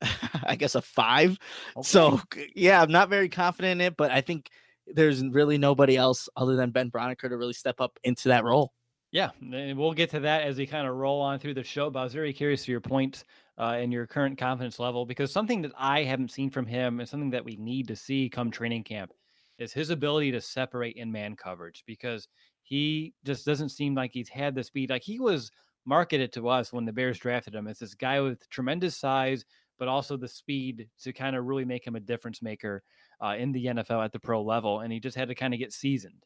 [0.44, 1.38] I guess a five.
[1.76, 1.86] Okay.
[1.86, 2.20] So
[2.54, 4.50] yeah, I'm not very confident in it, but I think
[4.86, 8.72] there's really nobody else other than Ben Braunecker to really step up into that role.
[9.12, 11.90] Yeah, and we'll get to that as we kind of roll on through the show.
[11.90, 13.24] But I was very curious to your point
[13.58, 17.08] uh, and your current confidence level because something that I haven't seen from him and
[17.08, 19.12] something that we need to see come training camp
[19.58, 22.28] is his ability to separate in man coverage because
[22.62, 24.90] he just doesn't seem like he's had the speed.
[24.90, 25.50] Like he was
[25.86, 29.44] marketed to us when the Bears drafted him as this guy with tremendous size,
[29.78, 32.82] but also the speed to kind of really make him a difference maker
[33.22, 34.80] uh, in the NFL at the pro level.
[34.80, 36.24] And he just had to kind of get seasoned.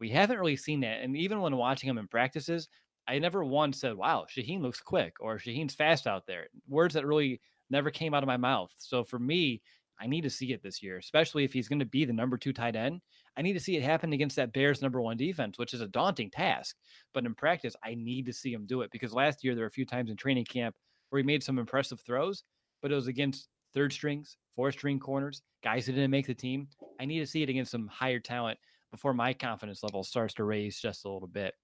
[0.00, 1.02] We haven't really seen that.
[1.02, 2.68] And even when watching him in practices,
[3.06, 6.46] I never once said, wow, Shaheen looks quick or Shaheen's fast out there.
[6.68, 8.70] Words that really never came out of my mouth.
[8.76, 9.62] So for me,
[10.00, 12.36] I need to see it this year, especially if he's going to be the number
[12.36, 13.00] two tight end.
[13.36, 15.88] I need to see it happen against that Bears number one defense, which is a
[15.88, 16.76] daunting task.
[17.14, 19.68] But in practice, I need to see him do it because last year there were
[19.68, 20.76] a few times in training camp
[21.10, 22.44] where he made some impressive throws,
[22.82, 26.68] but it was against third strings, fourth string corners, guys who didn't make the team.
[27.00, 28.58] I need to see it against some higher talent
[28.90, 31.54] before my confidence level starts to raise just a little bit.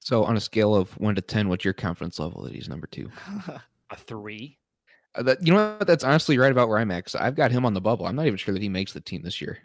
[0.00, 2.86] So, on a scale of one to 10, what's your confidence level that he's number
[2.86, 3.10] two?
[3.90, 4.58] a three.
[5.14, 5.86] Uh, that, you know what?
[5.86, 7.04] That's honestly right about where I'm at.
[7.04, 8.06] Cause I've got him on the bubble.
[8.06, 9.58] I'm not even sure that he makes the team this year.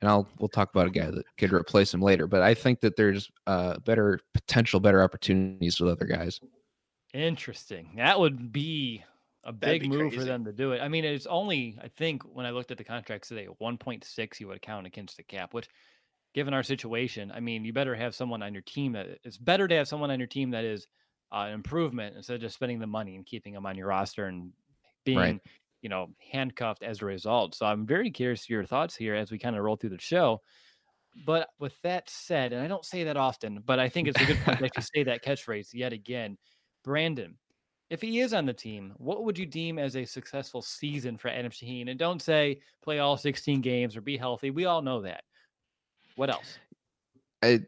[0.00, 2.26] And I'll we'll talk about a guy that could replace him later.
[2.26, 6.40] But I think that there's uh, better potential, better opportunities with other guys.
[7.14, 7.92] Interesting.
[7.96, 9.04] That would be
[9.44, 10.16] a big move crazy.
[10.16, 10.80] for them to do it.
[10.80, 14.48] I mean, it's only I think when I looked at the contracts today, 1.6 you
[14.48, 15.68] would count against the cap, which
[16.34, 19.68] given our situation, I mean, you better have someone on your team that it's better
[19.68, 20.86] to have someone on your team that is
[21.32, 24.26] uh, an improvement instead of just spending the money and keeping them on your roster
[24.26, 24.52] and
[25.04, 25.40] being, right.
[25.82, 27.54] you know, handcuffed as a result.
[27.54, 30.00] So I'm very curious to your thoughts here as we kind of roll through the
[30.00, 30.40] show.
[31.26, 34.24] But with that said, and I don't say that often, but I think it's a
[34.24, 36.36] good point that you say that catchphrase yet again.
[36.82, 37.36] Brandon,
[37.90, 41.28] if he is on the team, what would you deem as a successful season for
[41.28, 41.90] Adam Shaheen?
[41.90, 44.50] And don't say play all 16 games or be healthy.
[44.50, 45.24] We all know that.
[46.16, 46.58] What else?
[47.42, 47.60] I,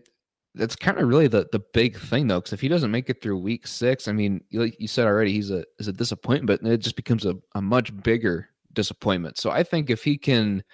[0.55, 3.20] that's kind of really the the big thing though, because if he doesn't make it
[3.20, 6.70] through week six, I mean, like you said already, he's a is a disappointment, but
[6.70, 9.37] it just becomes a, a much bigger disappointment.
[9.37, 10.64] So I think if he can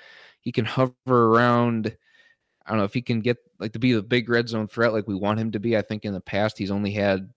[0.41, 1.97] he can hover around,
[2.65, 4.93] I don't know if he can get like to be the big red zone threat
[4.93, 5.77] like we want him to be.
[5.77, 7.29] I think in the past he's only had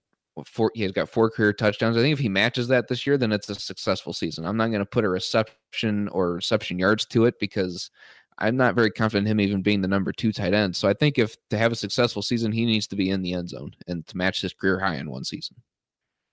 [0.46, 1.96] four he has got four career touchdowns.
[1.96, 4.46] I think if he matches that this year, then it's a successful season.
[4.46, 7.90] I'm not going to put a reception or reception yards to it because
[8.38, 10.76] I'm not very confident him even being the number two tight end.
[10.76, 13.34] So I think if to have a successful season, he needs to be in the
[13.34, 15.56] end zone and to match his career high in one season.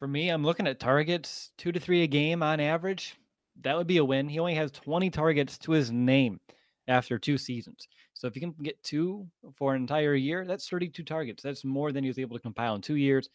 [0.01, 3.17] For me, I'm looking at targets two to three a game on average.
[3.61, 4.29] That would be a win.
[4.29, 6.41] He only has 20 targets to his name
[6.89, 7.87] after two seasons.
[8.15, 11.43] So if you can get two for an entire year, that's 32 targets.
[11.43, 13.29] That's more than he was able to compile in two years.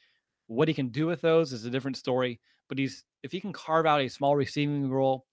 [0.47, 2.39] What he can do with those is a different story.
[2.69, 5.25] But he's if he can carve out a small receiving role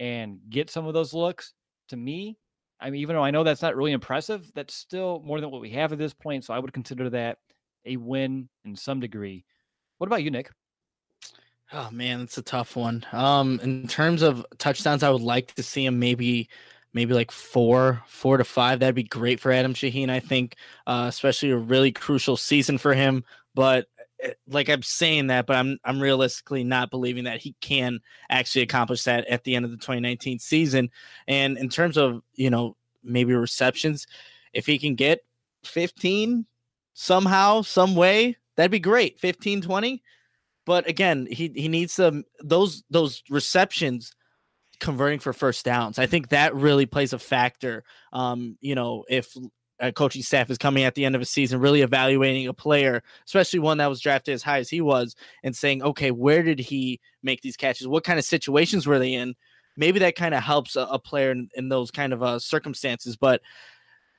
[0.00, 1.52] and get some of those looks,
[1.88, 2.38] to me,
[2.80, 5.60] I mean, even though I know that's not really impressive, that's still more than what
[5.60, 6.44] we have at this point.
[6.44, 7.38] So I would consider that
[7.84, 9.44] a win in some degree.
[9.98, 10.50] What about you, Nick?
[11.72, 13.04] Oh man, it's a tough one.
[13.12, 16.48] Um, in terms of touchdowns, I would like to see him maybe,
[16.92, 18.80] maybe like four, four to five.
[18.80, 20.10] That'd be great for Adam Shaheen.
[20.10, 23.24] I think, uh, especially a really crucial season for him.
[23.54, 23.86] But
[24.46, 29.04] like I'm saying that, but I'm I'm realistically not believing that he can actually accomplish
[29.04, 30.90] that at the end of the 2019 season.
[31.26, 34.06] And in terms of you know maybe receptions,
[34.52, 35.24] if he can get
[35.64, 36.46] 15
[36.94, 39.18] somehow, some way, that'd be great.
[39.18, 40.02] 15, 20.
[40.64, 44.14] But again, he he needs some those those receptions
[44.78, 45.98] converting for first downs.
[45.98, 47.84] I think that really plays a factor.
[48.12, 49.36] Um, you know, if
[49.82, 53.02] a coaching staff is coming at the end of a season, really evaluating a player,
[53.26, 56.60] especially one that was drafted as high as he was, and saying, okay, where did
[56.60, 57.88] he make these catches?
[57.88, 59.34] What kind of situations were they in?
[59.76, 63.16] Maybe that kind of helps a, a player in, in, those kind of uh, circumstances.
[63.16, 63.40] But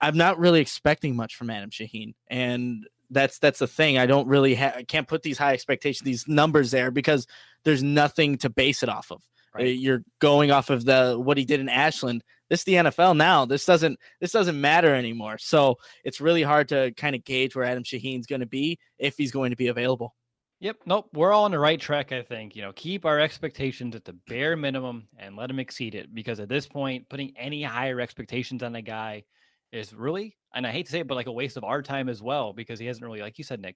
[0.01, 3.97] I'm not really expecting much from Adam Shaheen, and that's that's the thing.
[3.97, 7.25] I don't really ha- I can't put these high expectations, these numbers there because
[7.63, 9.21] there's nothing to base it off of.
[9.53, 9.77] Right.
[9.77, 12.23] You're going off of the what he did in Ashland.
[12.49, 13.45] This is the NFL now.
[13.45, 15.37] This doesn't this doesn't matter anymore.
[15.37, 19.17] So it's really hard to kind of gauge where Adam Shaheen's going to be if
[19.17, 20.15] he's going to be available.
[20.59, 20.77] Yep.
[20.85, 21.09] Nope.
[21.13, 22.55] We're all on the right track, I think.
[22.55, 26.39] You know, keep our expectations at the bare minimum and let him exceed it because
[26.39, 29.23] at this point, putting any higher expectations on a guy
[29.73, 32.07] is really, and I hate to say it, but like a waste of our time
[32.07, 33.75] as well because he hasn't really, like you said, Nick,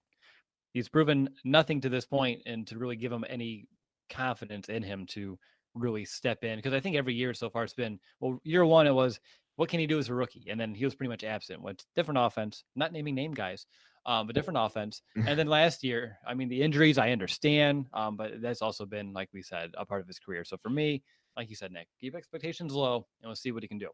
[0.72, 3.68] he's proven nothing to this point and to really give him any
[4.10, 5.38] confidence in him to
[5.80, 6.58] really step in.
[6.58, 9.20] Because I think every year so far it's been, well, year one, it was,
[9.56, 10.46] what can he do as a rookie?
[10.50, 11.62] And then he was pretty much absent.
[11.62, 13.66] What's different offense, not naming name guys,
[14.06, 15.02] um, but different offense.
[15.16, 19.14] And then last year, I mean, the injuries I understand, um, but that's also been,
[19.14, 20.44] like we said, a part of his career.
[20.44, 21.04] So for me,
[21.36, 23.90] like you said, Nick, keep expectations low and we'll see what he can do.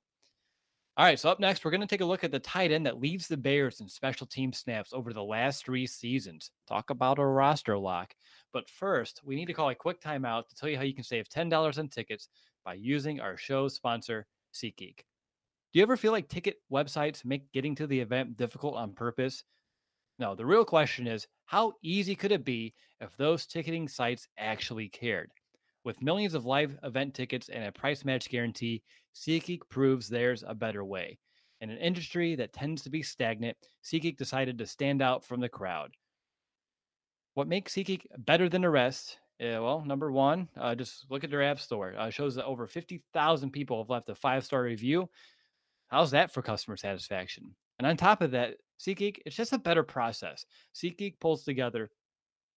[0.95, 2.85] All right, so up next, we're going to take a look at the tight end
[2.85, 6.51] that leads the Bears in special team snaps over the last three seasons.
[6.67, 8.13] Talk about a roster lock.
[8.51, 11.03] But first, we need to call a quick timeout to tell you how you can
[11.03, 12.29] save $10 on tickets
[12.63, 14.97] by using our show sponsor, SeatGeek.
[14.97, 19.43] Do you ever feel like ticket websites make getting to the event difficult on purpose?
[20.19, 24.89] No, the real question is how easy could it be if those ticketing sites actually
[24.89, 25.31] cared?
[25.83, 28.83] With millions of live event tickets and a price match guarantee,
[29.15, 31.19] SeatGeek proves there's a better way.
[31.61, 35.49] In an industry that tends to be stagnant, SeatGeek decided to stand out from the
[35.49, 35.91] crowd.
[37.35, 39.17] What makes SeatGeek better than the rest?
[39.41, 41.95] Uh, well, number one, uh, just look at their app store.
[41.97, 45.09] Uh, shows that over 50,000 people have left a five star review.
[45.87, 47.55] How's that for customer satisfaction?
[47.79, 50.45] And on top of that, SeatGeek, it's just a better process.
[50.75, 51.89] SeatGeek pulls together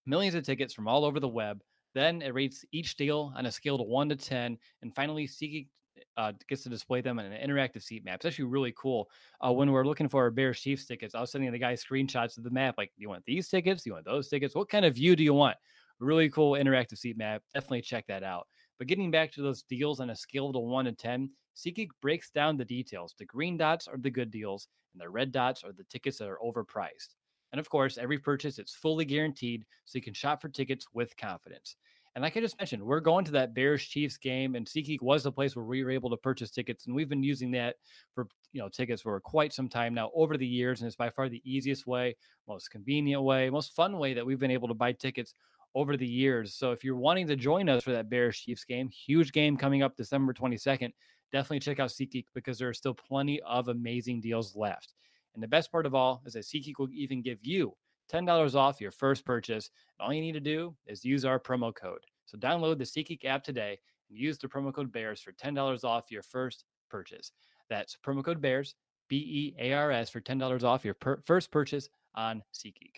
[0.05, 1.62] millions of tickets from all over the web.
[1.95, 4.59] Then it rates each deal on a scale of one to 10.
[4.83, 5.69] And finally, SeatGeek
[6.17, 8.17] uh, gets to display them in an interactive seat map.
[8.17, 9.11] It's actually really cool.
[9.45, 12.39] Uh, when we're looking for our Bears Chiefs tickets, I was sending the guys screenshots
[12.39, 12.77] of the map.
[12.79, 13.83] Like, do you want these tickets?
[13.83, 14.55] Do you want those tickets?
[14.55, 15.57] What kind of view do you want?
[15.99, 17.43] Really cool interactive seat map.
[17.55, 18.47] Definitely check that out.
[18.79, 22.31] But getting back to those deals on a scale of one to 10, SeatGeek breaks
[22.31, 23.15] down the details.
[23.19, 26.29] The green dots are the good deals, and the red dots are the tickets that
[26.29, 27.15] are overpriced.
[27.53, 31.17] And of course, every purchase it's fully guaranteed, so you can shop for tickets with
[31.17, 31.77] confidence.
[32.17, 35.23] And like I just mentioned, we're going to that Bears Chiefs game, and SeatGeek was
[35.23, 37.77] the place where we were able to purchase tickets, and we've been using that
[38.15, 41.11] for you know tickets for quite some time now over the years, and it's by
[41.11, 42.17] far the easiest way,
[42.49, 45.35] most convenient way, most fun way that we've been able to buy tickets
[45.75, 46.55] over the years.
[46.55, 49.83] So if you're wanting to join us for that Bears Chiefs game, huge game coming
[49.83, 50.93] up December 22nd,
[51.33, 54.95] definitely check out SeatGeek because there are still plenty of amazing deals left.
[55.35, 57.75] And the best part of all is that SeatGeek will even give you
[58.12, 59.71] $10 off your first purchase.
[59.99, 62.01] And all you need to do is use our promo code.
[62.27, 66.11] So download the SeatGeek app today and use the promo code BEARS for $10 off
[66.11, 67.33] your first purchase.
[67.69, 68.75] That's promo code BEARS,
[69.09, 72.97] B E A R S, for $10 off your per- first purchase on SeatGeek.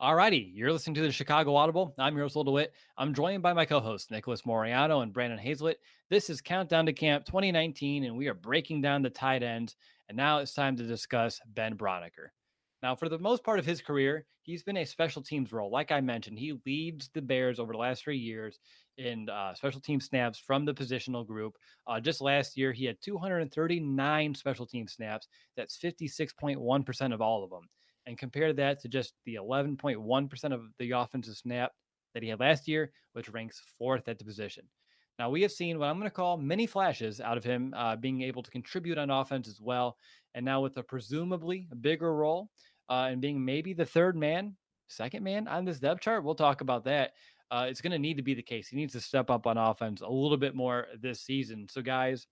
[0.00, 1.94] Alrighty, you're listening to the Chicago Audible.
[1.98, 2.74] I'm your host, DeWitt.
[2.98, 5.78] I'm joined by my co-hosts, Nicholas Moriano and Brandon Hazlett.
[6.10, 9.74] This is Countdown to Camp 2019, and we are breaking down the tight ends.
[10.10, 12.28] And now it's time to discuss Ben Braunecker.
[12.82, 15.70] Now, for the most part of his career, he's been a special teams role.
[15.70, 18.58] Like I mentioned, he leads the Bears over the last three years
[18.98, 21.54] in uh, special team snaps from the positional group.
[21.86, 25.26] Uh, just last year, he had 239 special team snaps.
[25.56, 27.62] That's 56.1% of all of them.
[28.06, 31.72] And compare that to just the 11.1% of the offensive snap
[32.14, 34.64] that he had last year, which ranks fourth at the position.
[35.18, 37.96] Now, we have seen what I'm going to call many flashes out of him uh,
[37.96, 39.96] being able to contribute on offense as well.
[40.34, 42.50] And now, with a presumably bigger role
[42.90, 44.56] uh, and being maybe the third man
[44.88, 46.24] second man on this depth chart.
[46.24, 47.12] We'll talk about that.
[47.50, 48.68] Uh, it's going to need to be the case.
[48.68, 51.66] He needs to step up on offense a little bit more this season.
[51.70, 52.26] So, guys,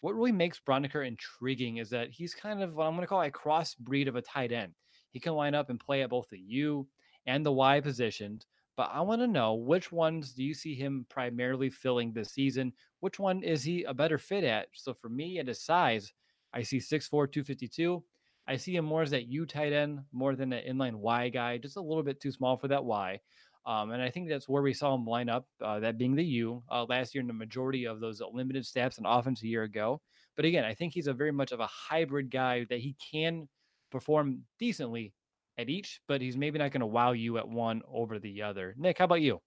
[0.00, 3.22] what really makes Braunecker intriguing is that he's kind of what I'm going to call
[3.22, 4.72] a crossbreed of a tight end.
[5.10, 6.86] He can line up and play at both the U
[7.26, 8.46] and the Y positions.
[8.76, 12.72] But I want to know which ones do you see him primarily filling this season?
[13.00, 14.68] Which one is he a better fit at?
[14.74, 16.12] So for me, at his size,
[16.52, 18.02] I see 6'4, 252.
[18.48, 21.58] I see him more as that U tight end more than an inline Y guy,
[21.58, 23.18] just a little bit too small for that Y.
[23.64, 26.24] Um, and I think that's where we saw him line up, uh, that being the
[26.24, 29.64] U uh, last year in the majority of those limited snaps and offense a year
[29.64, 30.00] ago.
[30.36, 33.48] But again, I think he's a very much of a hybrid guy that he can
[33.90, 35.14] perform decently
[35.58, 38.74] at each, but he's maybe not going to wow you at one over the other.
[38.76, 39.40] Nick, how about you?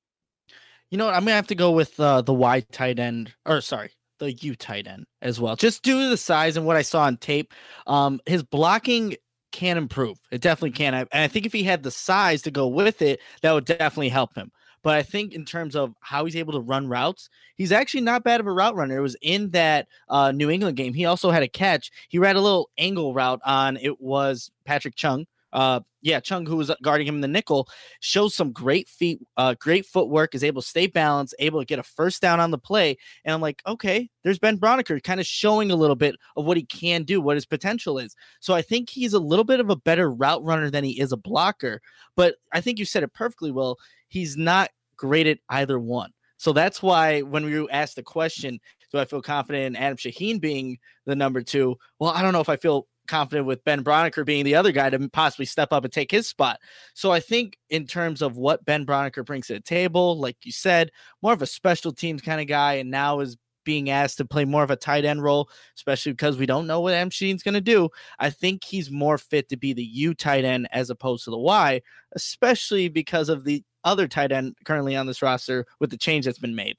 [0.89, 1.14] You know what?
[1.14, 4.55] I'm gonna have to go with uh, the Y tight end, or sorry, the U
[4.55, 5.55] tight end as well.
[5.55, 7.53] Just due to the size and what I saw on tape,
[7.86, 9.16] um, his blocking
[9.51, 10.18] can improve.
[10.32, 10.93] It definitely can.
[10.95, 14.10] And I think if he had the size to go with it, that would definitely
[14.10, 14.51] help him.
[14.82, 18.24] But I think in terms of how he's able to run routes, he's actually not
[18.24, 18.97] bad of a route runner.
[18.97, 20.93] It was in that uh, New England game.
[20.93, 21.91] He also had a catch.
[22.07, 26.56] He ran a little angle route on it was Patrick Chung uh, yeah, Chung, who
[26.56, 27.68] was guarding him in the nickel,
[28.00, 31.80] shows some great feet, uh, great footwork, is able to stay balanced, able to get
[31.80, 32.97] a first down on the play.
[33.26, 36.58] And I'm like, okay, there's Ben Braunecker kind of showing a little bit of what
[36.58, 38.16] he can do, what his potential is.
[38.39, 41.12] So I think he's a little bit of a better route runner than he is
[41.12, 41.82] a blocker.
[42.16, 43.78] But I think you said it perfectly well.
[44.08, 46.12] He's not great at either one.
[46.38, 48.60] So that's why when we asked the question,
[48.91, 51.78] do I feel confident in Adam Shaheen being the number two?
[52.00, 54.89] Well, I don't know if I feel confident with Ben Braunecker being the other guy
[54.89, 56.60] to possibly step up and take his spot.
[56.93, 60.51] So I think in terms of what Ben Braunecker brings to the table, like you
[60.51, 60.91] said,
[61.22, 64.45] more of a special teams kind of guy, and now is being asked to play
[64.45, 67.53] more of a tight end role, especially because we don't know what M Sheen's going
[67.53, 67.89] to do.
[68.18, 71.38] I think he's more fit to be the U tight end as opposed to the
[71.38, 71.82] Y,
[72.14, 76.39] especially because of the other tight end currently on this roster with the change that's
[76.39, 76.78] been made.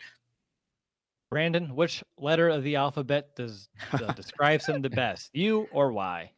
[1.31, 6.31] Brandon, which letter of the alphabet does uh, describes him the best, U or Y?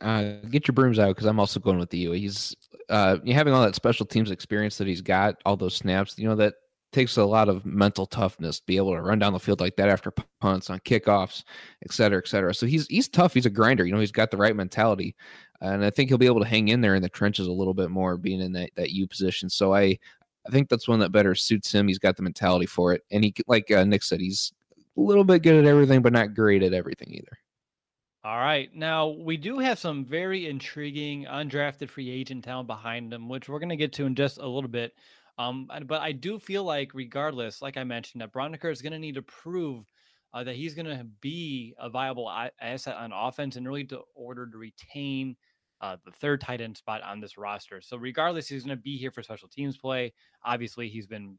[0.00, 2.12] Uh, get your brooms out because I'm also going with the U.
[2.12, 2.54] He's
[2.88, 6.18] uh, having all that special teams experience that he's got, all those snaps.
[6.18, 6.54] You know that
[6.92, 9.76] takes a lot of mental toughness to be able to run down the field like
[9.76, 11.44] that after punts on kickoffs,
[11.84, 12.54] et cetera, et cetera.
[12.54, 13.34] So he's he's tough.
[13.34, 13.84] He's a grinder.
[13.84, 15.16] You know, he's got the right mentality,
[15.60, 17.74] and I think he'll be able to hang in there in the trenches a little
[17.74, 19.48] bit more, being in that that U position.
[19.50, 19.98] So I
[20.46, 21.88] I think that's one that better suits him.
[21.88, 24.52] He's got the mentality for it, and he, like uh, Nick said, he's
[24.96, 27.38] a little bit good at everything, but not great at everything either.
[28.24, 28.74] All right.
[28.74, 33.60] Now, we do have some very intriguing undrafted free agent talent behind him, which we're
[33.60, 34.94] going to get to in just a little bit.
[35.38, 38.98] Um, but I do feel like, regardless, like I mentioned, that Braunecker is going to
[38.98, 39.84] need to prove
[40.34, 42.28] uh, that he's going to be a viable
[42.60, 45.36] asset on offense in really to order to retain
[45.80, 47.80] uh, the third tight end spot on this roster.
[47.80, 50.12] So regardless, he's going to be here for special teams play.
[50.44, 51.38] Obviously, he's been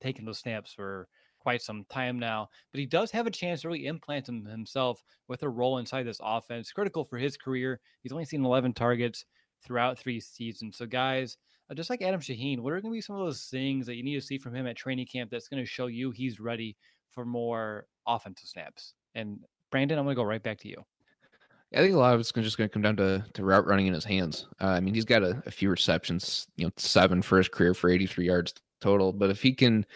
[0.00, 1.08] taking those snaps for
[1.40, 5.02] quite some time now, but he does have a chance to really implant him himself
[5.28, 6.70] with a role inside this offense.
[6.70, 7.80] Critical for his career.
[8.02, 9.24] He's only seen 11 targets
[9.64, 10.76] throughout three seasons.
[10.76, 11.36] So, guys,
[11.70, 13.96] uh, just like Adam Shaheen, what are going to be some of those things that
[13.96, 16.38] you need to see from him at training camp that's going to show you he's
[16.38, 16.76] ready
[17.10, 18.94] for more offensive snaps?
[19.14, 20.84] And Brandon, I'm going to go right back to you.
[21.74, 23.86] I think a lot of it's just going to come down to, to route running
[23.86, 24.46] in his hands.
[24.60, 27.72] Uh, I mean, he's got a, a, few receptions, you know, seven for his career
[27.72, 29.12] for 83 yards total.
[29.12, 29.86] But if he can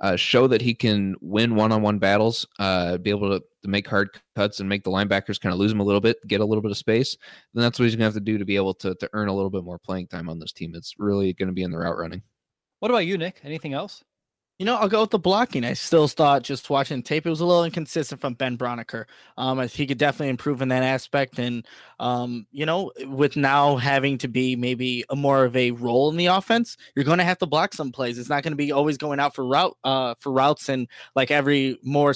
[0.00, 3.68] uh, show that he can win one on one battles, uh, be able to, to,
[3.68, 6.40] make hard cuts and make the linebackers kind of lose him a little bit, get
[6.40, 7.16] a little bit of space,
[7.52, 9.28] then that's what he's going to have to do to be able to, to earn
[9.28, 10.74] a little bit more playing time on this team.
[10.74, 12.22] It's really going to be in the route running.
[12.78, 13.40] What about you, Nick?
[13.42, 14.02] Anything else?
[14.58, 15.66] You know, I'll go with the blocking.
[15.66, 19.04] I still thought just watching tape, it was a little inconsistent from Ben Braunecker.
[19.36, 21.38] Um, he could definitely improve in that aspect.
[21.38, 21.66] And,
[22.00, 26.16] um, you know, with now having to be maybe a more of a role in
[26.16, 28.18] the offense, you're going to have to block some plays.
[28.18, 31.30] It's not going to be always going out for route, uh, for routes and like
[31.30, 32.14] every more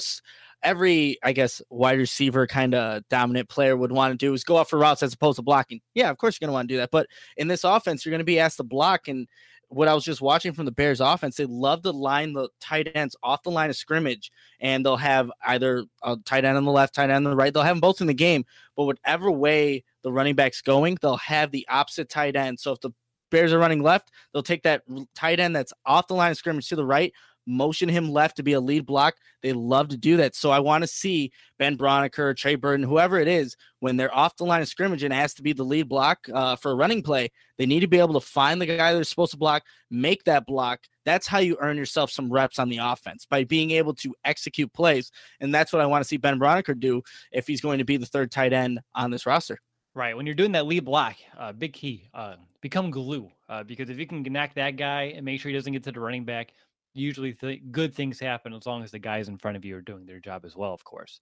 [0.63, 4.57] every I guess wide receiver kind of dominant player would want to do is go
[4.57, 5.81] out for routes as opposed to blocking.
[5.93, 7.05] Yeah, of course you're going to want to do that, but
[7.37, 9.27] in this offense you're going to be asked to block and
[9.71, 12.91] what I was just watching from the Bears offense, they love to line the tight
[12.93, 16.71] ends off the line of scrimmage, and they'll have either a tight end on the
[16.71, 17.53] left, tight end on the right.
[17.53, 18.43] They'll have them both in the game,
[18.75, 22.59] but whatever way the running back's going, they'll have the opposite tight end.
[22.59, 22.91] So if the
[23.29, 24.83] Bears are running left, they'll take that
[25.15, 27.13] tight end that's off the line of scrimmage to the right,
[27.51, 29.15] motion him left to be a lead block.
[29.43, 30.35] They love to do that.
[30.35, 34.37] So I want to see Ben Braunecker, Trey Burton, whoever it is, when they're off
[34.37, 37.01] the line of scrimmage and has to be the lead block uh, for a running
[37.03, 40.23] play, they need to be able to find the guy they're supposed to block, make
[40.23, 40.79] that block.
[41.05, 44.71] That's how you earn yourself some reps on the offense by being able to execute
[44.73, 45.11] plays.
[45.39, 47.97] And that's what I want to see Ben Braunecker do if he's going to be
[47.97, 49.59] the third tight end on this roster.
[49.93, 50.15] Right.
[50.15, 53.29] When you're doing that lead block, uh, big key, uh, become glue.
[53.49, 55.91] Uh, because if you can knock that guy and make sure he doesn't get to
[55.91, 56.53] the running back,
[56.93, 59.81] usually th- good things happen as long as the guys in front of you are
[59.81, 61.21] doing their job as well, of course.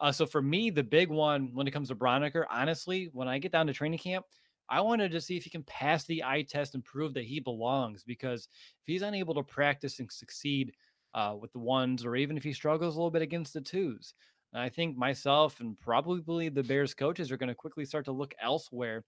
[0.00, 3.38] Uh, so for me, the big one when it comes to Braunecker, honestly, when I
[3.38, 4.24] get down to training camp,
[4.68, 7.38] I wanted to see if he can pass the eye test and prove that he
[7.38, 8.02] belongs.
[8.02, 8.48] Because
[8.80, 10.72] if he's unable to practice and succeed
[11.12, 14.14] uh, with the ones, or even if he struggles a little bit against the twos,
[14.52, 18.34] I think myself and probably the Bears coaches are going to quickly start to look
[18.40, 19.04] elsewhere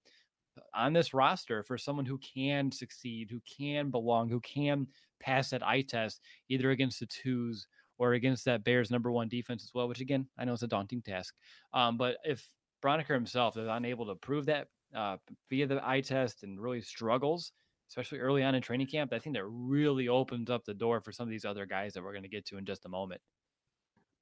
[0.59, 4.86] uh, on this roster for someone who can succeed, who can belong, who can
[5.20, 7.66] pass that eye test, either against the twos
[7.98, 10.68] or against that Bears number one defense as well, which again, I know it's a
[10.68, 11.34] daunting task.
[11.72, 12.46] Um, but if
[12.84, 15.16] Braunecker himself is unable to prove that uh,
[15.50, 17.52] via the eye test and really struggles,
[17.88, 21.12] especially early on in training camp, I think that really opens up the door for
[21.12, 23.20] some of these other guys that we're going to get to in just a moment.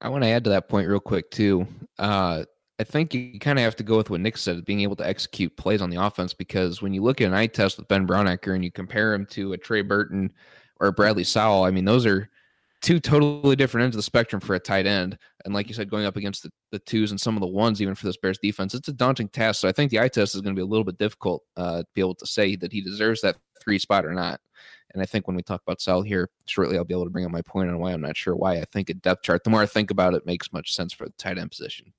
[0.01, 1.67] I want to add to that point real quick too.
[1.97, 2.43] Uh,
[2.77, 5.07] I think you kind of have to go with what Nick said, being able to
[5.07, 6.33] execute plays on the offense.
[6.33, 9.25] Because when you look at an eye test with Ben Braunecker and you compare him
[9.27, 10.33] to a Trey Burton
[10.79, 12.29] or Bradley Sowell, I mean, those are
[12.81, 15.17] two totally different ends of the spectrum for a tight end.
[15.43, 17.81] And like you said, going up against the, the twos and some of the ones,
[17.81, 19.61] even for this Bears defense, it's a daunting task.
[19.61, 21.79] So I think the eye test is going to be a little bit difficult uh,
[21.79, 24.39] to be able to say that he deserves that three spot or not.
[24.93, 27.25] And I think when we talk about Sowell here shortly, I'll be able to bring
[27.25, 29.43] up my point on why I'm not sure why I think a depth chart.
[29.43, 31.91] The more I think about it, makes much sense for the tight end position.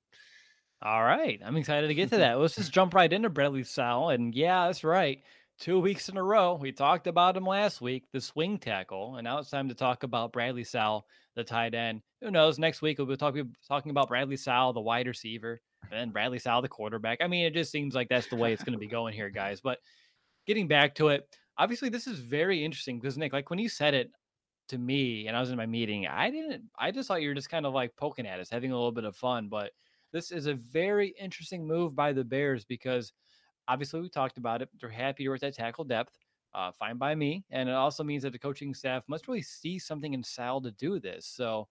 [0.81, 2.39] All right, I'm excited to get to that.
[2.39, 4.09] Let's just jump right into Bradley Sowell.
[4.09, 5.21] And yeah, that's right.
[5.59, 9.23] Two weeks in a row, we talked about him last week, the swing tackle, and
[9.23, 12.03] now it's time to talk about Bradley Sowell, the tight end.
[12.21, 12.59] Who knows?
[12.59, 16.37] Next week we'll be talking talking about Bradley Sowell, the wide receiver, and then Bradley
[16.37, 17.19] Sowell, the quarterback.
[17.21, 19.31] I mean, it just seems like that's the way it's going to be going here,
[19.31, 19.59] guys.
[19.59, 19.79] But
[20.45, 21.27] getting back to it,
[21.57, 24.11] obviously this is very interesting because Nick, like when you said it
[24.69, 27.35] to me and I was in my meeting, I didn't I just thought you were
[27.35, 29.47] just kind of like poking at us, having a little bit of fun.
[29.49, 29.71] But
[30.13, 33.11] this is a very interesting move by the Bears because
[33.67, 34.69] obviously we talked about it.
[34.79, 36.17] They're happy with that tackle depth.
[36.53, 37.43] Uh, fine by me.
[37.51, 40.71] And it also means that the coaching staff must really see something in Sowell to
[40.71, 41.25] do this.
[41.25, 41.67] So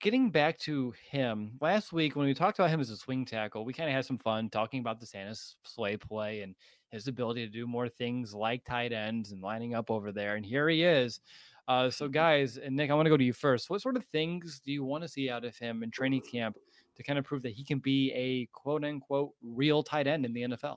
[0.00, 3.64] getting back to him last week when we talked about him as a swing tackle,
[3.64, 6.54] we kind of had some fun talking about the Santa's Sleigh play and
[6.90, 10.36] his ability to do more things like tight ends and lining up over there.
[10.36, 11.20] And here he is.
[11.66, 13.70] Uh, so, guys, and Nick, I want to go to you first.
[13.70, 16.56] What sort of things do you want to see out of him in training camp
[16.96, 20.32] to kind of prove that he can be a quote unquote real tight end in
[20.32, 20.76] the NFL?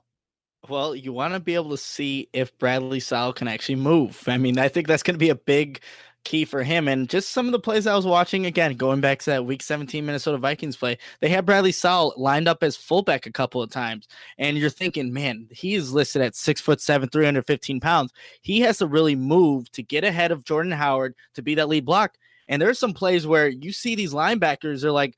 [0.68, 4.22] Well, you want to be able to see if Bradley Sowell can actually move.
[4.26, 5.80] I mean, I think that's going to be a big
[6.24, 6.86] key for him.
[6.86, 9.62] And just some of the plays I was watching again, going back to that week
[9.62, 13.70] 17 Minnesota Vikings play, they had Bradley Sowell lined up as fullback a couple of
[13.70, 14.06] times.
[14.38, 18.12] And you're thinking, man, he is listed at six foot seven, 315 pounds.
[18.42, 21.86] He has to really move to get ahead of Jordan Howard to be that lead
[21.86, 22.16] block.
[22.48, 25.16] And there's some plays where you see these linebackers are like,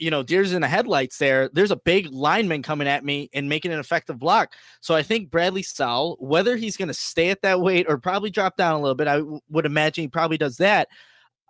[0.00, 1.50] you know, deers in the headlights there.
[1.52, 4.54] There's a big lineman coming at me and making an effective block.
[4.80, 8.30] So I think Bradley Sowell, whether he's going to stay at that weight or probably
[8.30, 10.88] drop down a little bit, I w- would imagine he probably does that.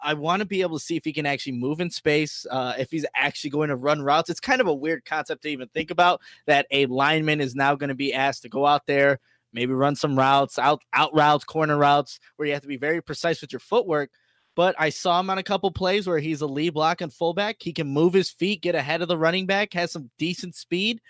[0.03, 2.75] I want to be able to see if he can actually move in space, uh,
[2.77, 4.31] if he's actually going to run routes.
[4.31, 7.77] It's kind of a weird concept to even think about that a lineman is now
[7.77, 9.21] going to be asked to go out there,
[9.53, 13.01] maybe run some routes, out out routes, corner routes, where you have to be very
[13.01, 14.11] precise with your footwork
[14.57, 17.57] but I saw him on a couple plays where he's a lead block and fullback.
[17.61, 21.01] He can move his feet, get ahead of the running back, has some decent speed.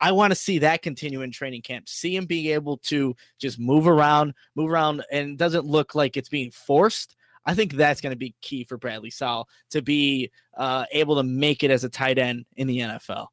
[0.00, 1.88] I want to see that continue in training camp.
[1.88, 6.28] See him being able to just move around, move around, and doesn't look like it's
[6.28, 7.16] being forced.
[7.46, 11.22] I think that's going to be key for Bradley Sowell to be uh, able to
[11.22, 13.28] make it as a tight end in the NFL.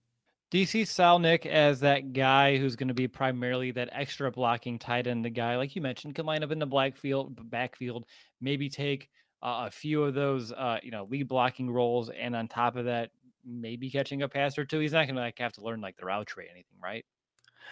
[0.49, 4.29] Do you see Sowell Nick as that guy who's going to be primarily that extra
[4.29, 8.05] blocking tight end, the guy like you mentioned can line up in the backfield,
[8.41, 9.09] maybe take
[9.41, 12.85] uh, a few of those, uh, you know, lead blocking roles, and on top of
[12.85, 13.11] that,
[13.45, 14.79] maybe catching a pass or two.
[14.79, 17.05] He's not going to like have to learn like the route tree or anything, right?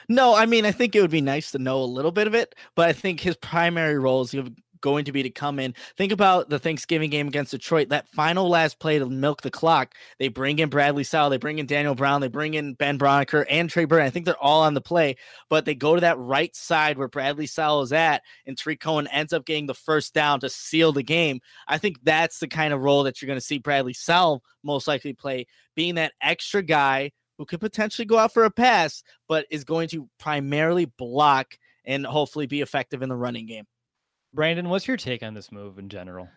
[0.07, 2.33] No, I mean, I think it would be nice to know a little bit of
[2.33, 4.33] it, but I think his primary role is
[4.81, 5.73] going to be to come in.
[5.97, 7.89] Think about the Thanksgiving game against Detroit.
[7.89, 9.95] That final last play to milk the clock.
[10.17, 13.45] They bring in Bradley Sowell, they bring in Daniel Brown, they bring in Ben Braunecker
[13.49, 14.05] and Trey Burton.
[14.05, 15.15] I think they're all on the play,
[15.49, 19.07] but they go to that right side where Bradley Sowell is at, and Tarik Cohen
[19.07, 21.39] ends up getting the first down to seal the game.
[21.67, 24.87] I think that's the kind of role that you're going to see Bradley Sowell most
[24.87, 29.45] likely play, being that extra guy who could potentially go out for a pass, but
[29.49, 33.65] is going to primarily block and hopefully be effective in the running game.
[34.33, 36.27] Brandon, what's your take on this move in general?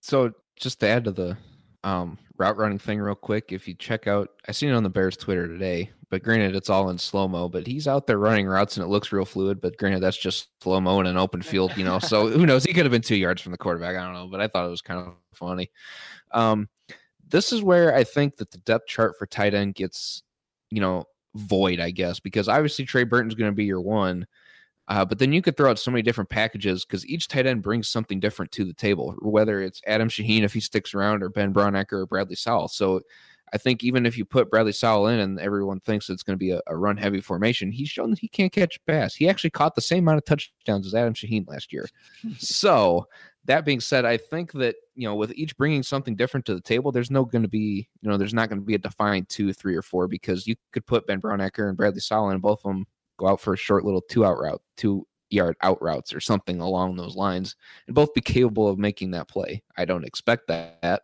[0.00, 1.36] So, just to add to the
[1.82, 4.90] um, route running thing, real quick, if you check out, I seen it on the
[4.90, 7.48] Bears Twitter today, but granted, it's all in slow mo.
[7.48, 9.60] But he's out there running routes and it looks real fluid.
[9.60, 11.98] But granted, that's just slow mo in an open field, you know.
[11.98, 12.64] so who knows?
[12.64, 13.96] He could have been two yards from the quarterback.
[13.96, 15.70] I don't know, but I thought it was kind of funny.
[16.32, 16.68] Um,
[17.26, 20.22] this is where I think that the depth chart for tight end gets,
[20.70, 21.04] you know,
[21.34, 24.26] void, I guess, because obviously Trey Burton's going to be your one.
[24.88, 27.62] Uh, but then you could throw out so many different packages because each tight end
[27.62, 31.30] brings something different to the table, whether it's Adam Shaheen if he sticks around or
[31.30, 32.68] Ben Braunecker or Bradley Sowell.
[32.68, 33.00] So
[33.54, 36.44] I think even if you put Bradley Sowell in and everyone thinks it's going to
[36.44, 39.14] be a, a run heavy formation, he's shown that he can't catch a pass.
[39.14, 41.88] He actually caught the same amount of touchdowns as Adam Shaheen last year.
[42.38, 43.06] so
[43.46, 46.60] that being said, I think that you know with each bringing something different to the
[46.60, 49.28] table, there's no going to be you know there's not going to be a defined
[49.28, 52.64] two, three, or four because you could put Ben Braunecker and Bradley Sowell and both
[52.64, 52.86] of them
[53.18, 56.60] go out for a short little two out route, two yard out routes or something
[56.60, 57.56] along those lines,
[57.86, 59.62] and both be capable of making that play.
[59.76, 61.02] I don't expect that,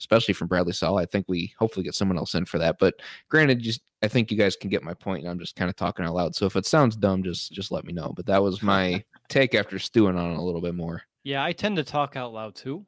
[0.00, 0.98] especially from Bradley Sowell.
[0.98, 2.78] I think we hopefully get someone else in for that.
[2.78, 2.94] But
[3.28, 5.76] granted, just I think you guys can get my point, and I'm just kind of
[5.76, 6.34] talking out loud.
[6.34, 8.12] So if it sounds dumb, just just let me know.
[8.16, 11.02] But that was my take after stewing on it a little bit more.
[11.24, 12.86] Yeah, I tend to talk out loud too.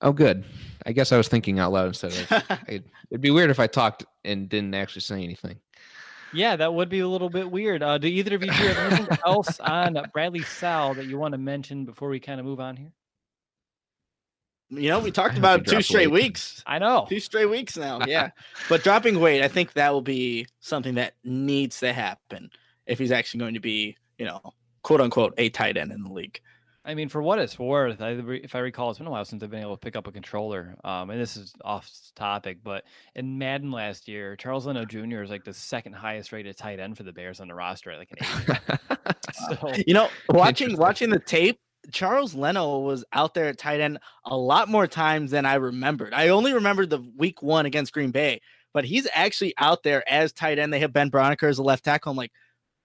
[0.00, 0.44] Oh, good.
[0.86, 2.60] I guess I was thinking out loud instead of.
[2.68, 5.58] it'd be weird if I talked and didn't actually say anything.
[6.32, 7.82] Yeah, that would be a little bit weird.
[7.82, 11.38] Uh, do either of you have anything else on Bradley Sowell that you want to
[11.38, 12.92] mention before we kind of move on here?
[14.70, 16.24] You know, we talked about two straight weight.
[16.24, 16.62] weeks.
[16.66, 17.06] I know.
[17.08, 18.00] Two straight weeks now.
[18.06, 18.30] Yeah.
[18.68, 22.50] but dropping weight, I think that will be something that needs to happen
[22.86, 24.40] if he's actually going to be, you know,
[24.82, 26.40] quote unquote, a tight end in the league.
[26.88, 29.42] I mean, for what it's worth, I, if I recall, it's been a while since
[29.42, 30.74] I've been able to pick up a controller.
[30.84, 31.86] Um, and this is off
[32.16, 32.84] topic, but
[33.14, 35.22] in Madden last year, Charles Leno Jr.
[35.22, 37.98] is like the second highest rated tight end for the Bears on the roster at
[37.98, 38.56] like an
[38.90, 39.16] eight.
[39.60, 41.60] so, you know, watching watching the tape,
[41.92, 46.14] Charles Leno was out there at tight end a lot more times than I remembered.
[46.14, 48.40] I only remembered the week one against Green Bay,
[48.72, 50.72] but he's actually out there as tight end.
[50.72, 52.12] They have Ben Braunecker as a left tackle.
[52.12, 52.32] I'm like,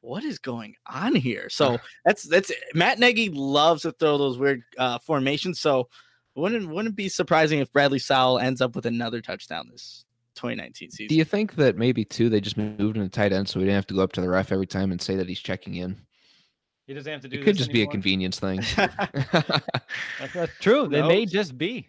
[0.04, 1.50] what is going on here?
[1.50, 5.60] So that's that's Matt Nagy loves to throw those weird uh, formations.
[5.60, 5.90] So
[6.36, 11.08] wouldn't wouldn't be surprising if Bradley Sowell ends up with another touchdown this 2019 season.
[11.08, 13.66] Do you think that maybe too they just moved him to tight end so we
[13.66, 15.76] didn't have to go up to the ref every time and say that he's checking
[15.76, 15.98] in?
[16.86, 17.40] He doesn't have to do.
[17.40, 17.86] It could just anymore.
[17.86, 18.62] be a convenience thing.
[18.76, 20.88] that's, that's, true.
[20.88, 21.08] They no.
[21.08, 21.88] may just be.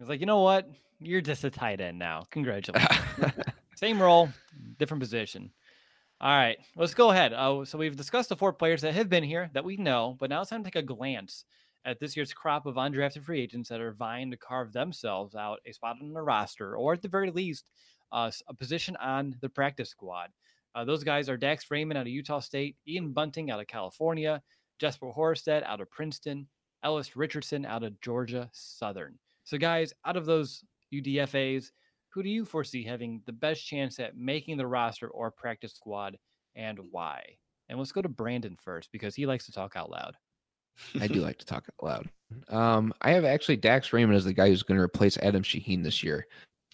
[0.00, 0.68] It's like you know what?
[1.00, 2.24] You're just a tight end now.
[2.30, 2.90] Congratulations.
[3.76, 4.28] Same role,
[4.78, 5.50] different position.
[6.20, 7.32] All right, let's go ahead.
[7.32, 10.30] Uh, so we've discussed the four players that have been here that we know, but
[10.30, 11.44] now it's time to take a glance
[11.84, 15.60] at this year's crop of undrafted free agents that are vying to carve themselves out
[15.64, 17.70] a spot on the roster, or at the very least,
[18.10, 20.30] uh, a position on the practice squad.
[20.74, 24.42] Uh, those guys are Dax Raymond out of Utah State, Ian Bunting out of California,
[24.80, 26.48] Jesper Horsted out of Princeton,
[26.82, 29.18] Ellis Richardson out of Georgia Southern.
[29.44, 31.70] So, guys, out of those UDFAs,
[32.10, 36.16] who do you foresee having the best chance at making the roster or practice squad
[36.54, 37.22] and why?
[37.68, 40.16] And let's go to Brandon first because he likes to talk out loud.
[41.00, 42.08] I do like to talk out loud.
[42.48, 45.82] Um, I have actually Dax Raymond as the guy who's going to replace Adam Shaheen
[45.82, 46.26] this year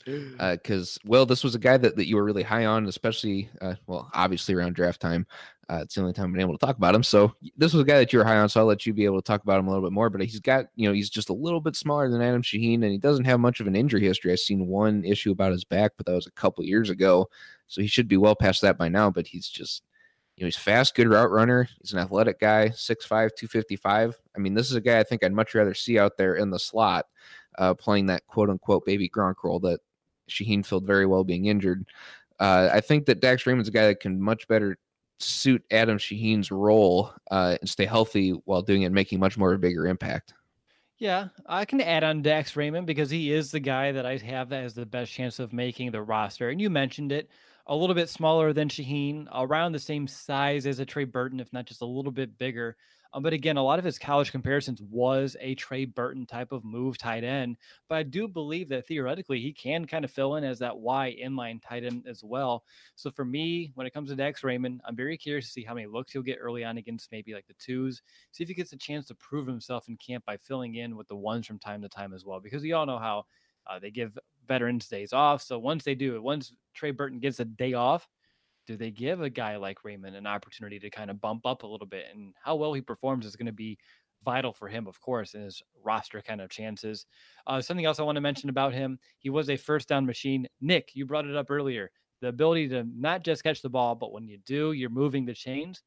[0.05, 3.49] because uh, well, this was a guy that, that you were really high on, especially
[3.61, 5.27] uh, well, obviously around draft time.
[5.71, 7.03] Uh, it's the only time I've been able to talk about him.
[7.03, 9.05] So this was a guy that you were high on, so I'll let you be
[9.05, 10.11] able to talk about him a little bit more.
[10.11, 12.93] But he's got, you know, he's just a little bit smaller than Adam Shaheen, and
[12.93, 14.33] he doesn't have much of an injury history.
[14.33, 17.29] I've seen one issue about his back, but that was a couple years ago,
[17.67, 19.11] so he should be well past that by now.
[19.11, 19.83] But he's just,
[20.37, 21.69] you know, he's fast, good route runner.
[21.81, 24.21] He's an athletic guy, 6'5", 255.
[24.37, 26.51] I mean, this is a guy I think I'd much rather see out there in
[26.51, 27.07] the slot,
[27.59, 29.81] uh, playing that quote unquote baby Gronk role that
[30.29, 31.87] Shaheen filled very well being injured.
[32.41, 34.77] Uh, I think that Dax Raymond's a guy that can much better
[35.19, 39.57] suit Adam Shaheen's role uh, and stay healthy while doing it, making much more of
[39.57, 40.35] a bigger impact.
[40.99, 44.49] Yeah, I can add on Dax Raymond because he is the guy that I have
[44.51, 46.51] that has the best chance of making the roster.
[46.51, 47.29] And you mentioned it
[47.67, 51.53] a little bit smaller than Shaheen, around the same size as a Trey Burton, if
[51.53, 52.77] not just a little bit bigger.
[53.15, 56.65] Um, but again, a lot of his college comparisons was a Trey Burton type of
[56.65, 57.57] move tight end.
[57.89, 61.17] But I do believe that theoretically he can kind of fill in as that Y
[61.23, 62.65] inline tight end as well.
[62.97, 65.75] So for me, when it comes to Dax Raymond, I'm very curious to see how
[65.75, 68.03] many looks he'll get early on against maybe like the twos.
[68.33, 71.07] See if he gets a chance to prove himself in camp by filling in with
[71.07, 72.41] the ones from time to time as well.
[72.41, 73.27] Because we all know how
[73.71, 75.41] uh, they give veterans days off.
[75.41, 78.09] So once they do it, once Trey Burton gets a day off,
[78.67, 81.67] do they give a guy like Raymond an opportunity to kind of bump up a
[81.67, 82.07] little bit?
[82.13, 83.79] And how well he performs is going to be
[84.25, 87.07] vital for him, of course, in his roster kind of chances.
[87.47, 90.47] Uh, something else I want to mention about him he was a first down machine.
[90.61, 91.91] Nick, you brought it up earlier
[92.25, 95.35] the ability to not just catch the ball, but when you do, you're moving the
[95.35, 95.83] chains.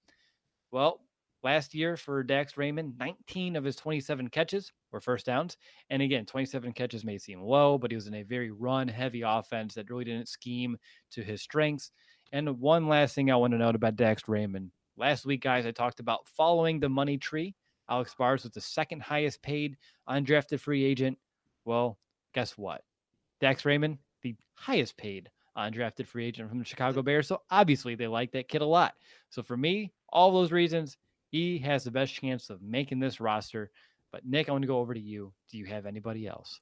[0.72, 1.02] Well,
[1.44, 5.58] last year for Dax Raymond, 19 of his 27 catches were first downs.
[5.90, 9.24] And again, 27 catches may seem low, but he was in a very run heavy
[9.24, 10.78] offense that really didn't scheme
[11.12, 11.92] to his strengths.
[12.32, 14.72] And one last thing I want to note about Dax Raymond.
[14.98, 17.56] Last week, guys, I talked about following the money tree.
[17.90, 19.78] Alex Bars was the second highest paid
[20.10, 21.18] undrafted free agent.
[21.66, 21.98] Well,
[22.34, 22.84] guess what?
[23.40, 27.28] Dax Raymond, the highest paid undrafted free agent from the Chicago Bears.
[27.28, 28.94] So obviously they like that kid a lot.
[29.30, 30.98] So for me, all those reasons,
[31.30, 33.72] he has the best chance of making this roster.
[34.12, 35.34] But Nick, I want to go over to you.
[35.52, 36.60] Do you have anybody else?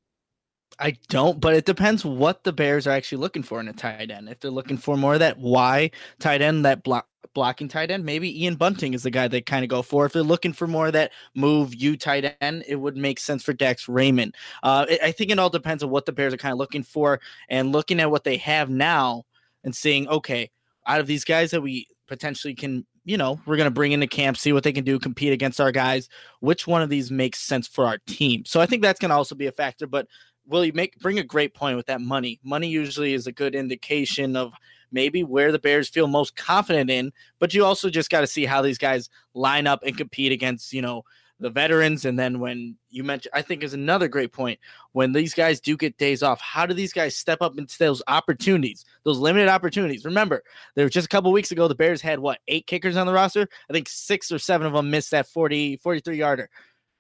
[0.80, 4.12] I don't, but it depends what the Bears are actually looking for in a tight
[4.12, 4.28] end.
[4.28, 8.06] If they're looking for more of that Y tight end, that block blocking tight end,
[8.06, 10.06] maybe Ian Bunting is the guy they kind of go for.
[10.06, 13.44] If they're looking for more of that move you tight end, it would make sense
[13.44, 14.36] for Dax Raymond.
[14.64, 16.84] Uh, it, I think it all depends on what the Bears are kind of looking
[16.84, 17.20] for
[17.50, 19.24] and looking at what they have now
[19.64, 20.50] and seeing, okay,
[20.88, 24.08] out of these guys that we potentially can you know, we're going to bring into
[24.08, 26.10] camp, see what they can do, compete against our guys.
[26.40, 28.44] Which one of these makes sense for our team?
[28.46, 29.86] So I think that's going to also be a factor.
[29.86, 30.08] But
[30.48, 32.40] will you make bring a great point with that money?
[32.44, 34.54] Money usually is a good indication of
[34.92, 37.12] maybe where the Bears feel most confident in.
[37.40, 40.74] But you also just got to see how these guys line up and compete against,
[40.74, 41.04] you know,
[41.40, 42.06] the veterans.
[42.06, 44.60] And then when you mentioned, I think is another great point.
[44.94, 48.02] When these guys do get days off, how do these guys step up into those
[48.08, 50.06] opportunities, those limited opportunities?
[50.06, 50.44] Remember,
[50.76, 53.14] there was just a couple weeks ago, the Bears had what, eight kickers on the
[53.14, 53.50] roster?
[53.70, 56.50] I think six or seven of them missed that 40, 43 yarder.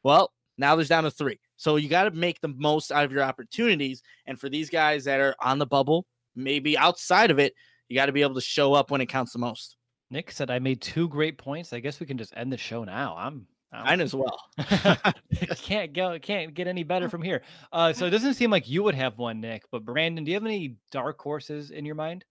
[0.03, 1.39] Well, now there's down to three.
[1.57, 4.01] So you got to make the most out of your opportunities.
[4.25, 7.53] And for these guys that are on the bubble, maybe outside of it,
[7.87, 9.77] you got to be able to show up when it counts the most.
[10.11, 11.73] Nick said I made two great points.
[11.73, 13.15] I guess we can just end the show now.
[13.17, 13.47] I'm
[13.83, 14.39] Mine as well.
[15.57, 17.41] can't go can't get any better from here.
[17.71, 19.63] Uh, so it doesn't seem like you would have one, Nick.
[19.71, 22.23] But Brandon, do you have any dark horses in your mind?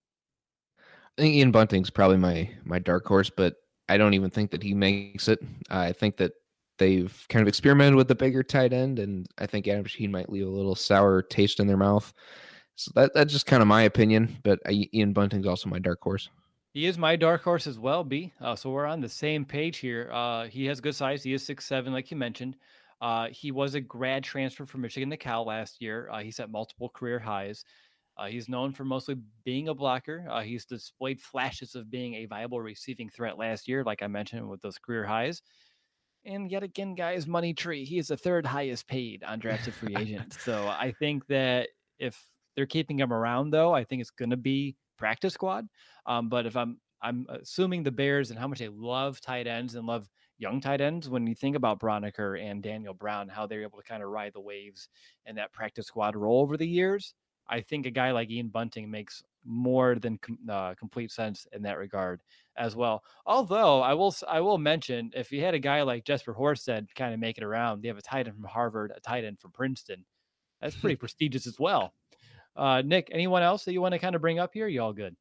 [1.17, 3.55] I think Ian Bunting's probably my my dark horse, but
[3.87, 5.39] I don't even think that he makes it.
[5.69, 6.33] I think that
[6.77, 10.29] they've kind of experimented with the bigger tight end, and I think Adam Shaheen might
[10.29, 12.13] leave a little sour taste in their mouth.
[12.75, 14.37] So that that's just kind of my opinion.
[14.43, 16.29] But I, Ian Bunting's also my dark horse.
[16.73, 18.33] He is my dark horse as well, B.
[18.41, 20.09] Uh, so we're on the same page here.
[20.11, 21.23] Uh, he has good size.
[21.23, 22.57] He is six seven, like you mentioned.
[23.01, 26.09] Uh, he was a grad transfer from Michigan to Cal last year.
[26.11, 27.63] Uh, he set multiple career highs.
[28.17, 30.25] Uh, he's known for mostly being a blocker.
[30.29, 34.49] Uh, he's displayed flashes of being a viable receiving threat last year, like I mentioned
[34.49, 35.41] with those career highs.
[36.25, 37.85] And yet again, guys, money tree.
[37.85, 40.33] He is the third highest paid undrafted free agent.
[40.43, 41.69] so I think that
[41.99, 42.19] if
[42.55, 45.67] they're keeping him around, though, I think it's going to be practice squad.
[46.05, 49.75] Um, but if I'm I'm assuming the Bears and how much they love tight ends
[49.75, 51.09] and love young tight ends.
[51.09, 54.33] When you think about Braunecker and Daniel Brown, how they're able to kind of ride
[54.33, 54.89] the waves
[55.25, 57.13] and that practice squad role over the years,
[57.47, 60.19] I think a guy like Ian Bunting makes more than
[60.49, 62.21] uh, complete sense in that regard
[62.57, 63.03] as well.
[63.25, 67.13] Although I will I will mention if you had a guy like Jesper Horsted kind
[67.13, 69.51] of make it around, they have a tight end from Harvard, a tight end from
[69.51, 70.03] Princeton.
[70.61, 71.93] That's pretty prestigious as well.
[72.55, 74.67] Uh, Nick, anyone else that you want to kind of bring up here?
[74.67, 75.15] You all good?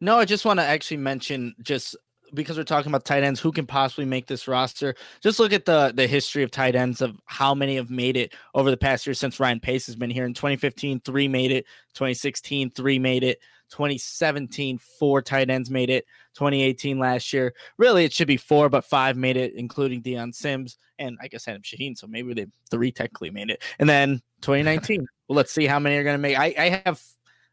[0.00, 1.96] No, I just want to actually mention just
[2.34, 4.94] because we're talking about tight ends, who can possibly make this roster?
[5.20, 8.34] Just look at the the history of tight ends of how many have made it
[8.54, 10.24] over the past year since Ryan Pace has been here.
[10.24, 11.66] In 2015, three made it.
[11.94, 13.38] 2016, three made it.
[13.70, 16.04] 2017, four tight ends made it.
[16.34, 20.76] 2018 last year, really it should be four, but five made it, including Dion Sims
[20.98, 21.96] and I guess Adam Shaheen.
[21.96, 23.62] So maybe they three technically made it.
[23.78, 26.38] And then 2019, well, let's see how many are going to make.
[26.38, 27.02] I, I have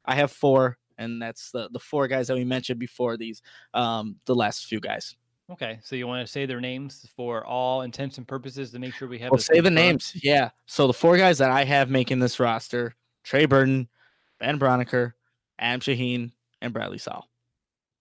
[0.06, 3.42] I have four and that's the the four guys that we mentioned before these
[3.74, 5.16] um the last few guys.
[5.52, 8.94] Okay, so you want to say their names for all intents and purposes to make
[8.94, 9.32] sure we have.
[9.32, 10.14] We'll say the names.
[10.22, 10.52] Yeah.
[10.68, 12.94] So the four guys that I have making this roster:
[13.24, 13.88] Trey Burton,
[14.40, 15.14] Ben Braunecker,
[15.58, 17.28] Adam Shaheen, and Bradley Sowell.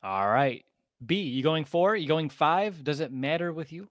[0.02, 0.62] All right.
[1.04, 1.96] B, you going four?
[1.96, 2.84] You going five?
[2.84, 3.88] Does it matter with you?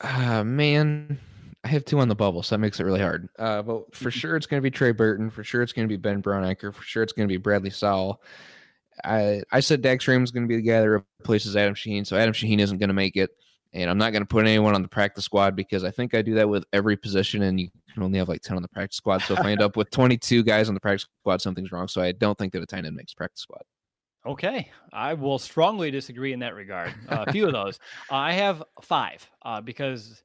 [0.00, 1.18] Uh man,
[1.64, 3.28] I have two on the bubble, so that makes it really hard.
[3.38, 5.30] Uh, but for sure, it's going to be Trey Burton.
[5.30, 6.74] For sure, it's going to be Ben Braunecker.
[6.74, 8.20] For sure, it's going to be Bradley Sowell.
[9.04, 12.16] I I said Dax Raymond's going to be the guy that replaces Adam Shaheen, so
[12.16, 13.30] Adam Shaheen isn't going to make it,
[13.72, 16.22] and I'm not going to put anyone on the practice squad because I think I
[16.22, 18.96] do that with every position, and you can only have like 10 on the practice
[18.96, 19.22] squad.
[19.22, 21.88] So if I end up with 22 guys on the practice squad, something's wrong.
[21.88, 23.62] So I don't think that a tight end makes practice squad.
[24.24, 26.94] Okay, I will strongly disagree in that regard.
[27.08, 30.22] Uh, a few of those, uh, I have five uh, because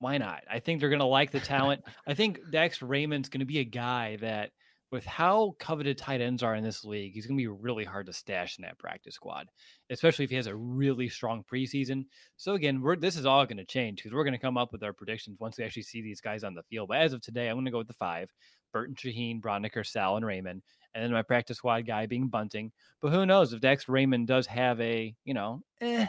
[0.00, 0.42] why not?
[0.50, 1.82] I think they're going to like the talent.
[2.06, 4.50] I think Dax Raymond's going to be a guy that,
[4.90, 8.06] with how coveted tight ends are in this league, he's going to be really hard
[8.06, 9.46] to stash in that practice squad,
[9.88, 12.06] especially if he has a really strong preseason.
[12.36, 14.72] So again, we're this is all going to change because we're going to come up
[14.72, 16.88] with our predictions once we actually see these guys on the field.
[16.88, 18.30] But as of today, I'm going to go with the five:
[18.72, 20.62] Burton, Shaheen, Braunecker, Sowell, and Raymond,
[20.94, 22.72] and then my practice squad guy being Bunting.
[23.00, 26.06] But who knows if Dax Raymond does have a you know eh,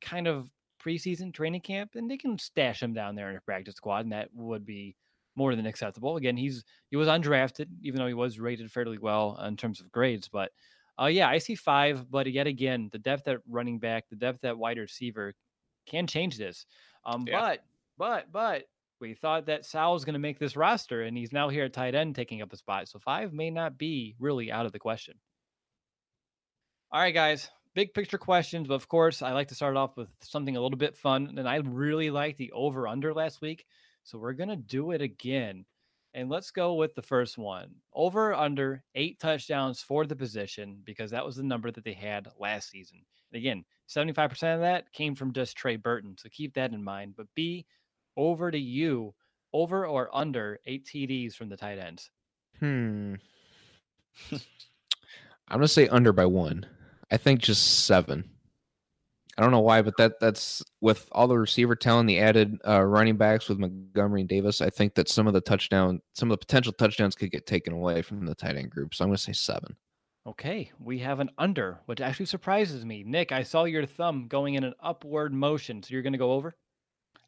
[0.00, 0.50] kind of
[0.86, 4.12] preseason training camp, and they can stash him down there in a practice squad, and
[4.12, 4.96] that would be
[5.34, 6.16] more than acceptable.
[6.16, 9.92] Again, he's he was undrafted, even though he was rated fairly well in terms of
[9.92, 10.28] grades.
[10.28, 10.52] But
[11.00, 12.10] uh, yeah, I see five.
[12.10, 15.34] But yet again, the depth at running back, the depth at wide receiver
[15.86, 16.66] can change this.
[17.04, 17.40] Um, yeah.
[17.40, 17.64] but
[17.98, 18.64] but but
[19.00, 21.72] we thought that Sowell was going to make this roster, and he's now here at
[21.72, 22.88] tight end taking up a spot.
[22.88, 25.18] So five may not be really out of the question.
[26.92, 27.50] All right, guys.
[27.76, 30.78] Big picture questions, but of course, I like to start off with something a little
[30.78, 31.34] bit fun.
[31.36, 33.66] And I really liked the over under last week.
[34.02, 35.66] So we're going to do it again.
[36.14, 41.10] And let's go with the first one over under eight touchdowns for the position because
[41.10, 43.02] that was the number that they had last season.
[43.30, 46.16] And again, 75% of that came from just Trey Burton.
[46.18, 47.12] So keep that in mind.
[47.14, 47.66] But B,
[48.16, 49.14] over to you,
[49.52, 52.10] over or under eight TDs from the tight ends.
[52.58, 53.16] Hmm.
[54.32, 54.40] I'm
[55.58, 56.64] gonna say under by one.
[57.10, 58.30] I think just seven.
[59.38, 62.82] I don't know why, but that that's with all the receiver talent, the added uh,
[62.82, 64.62] running backs with Montgomery and Davis.
[64.62, 67.74] I think that some of the touchdown, some of the potential touchdowns could get taken
[67.74, 68.94] away from the tight end group.
[68.94, 69.76] So I'm going to say seven.
[70.26, 73.04] Okay, we have an under, which actually surprises me.
[73.06, 76.32] Nick, I saw your thumb going in an upward motion, so you're going to go
[76.32, 76.56] over.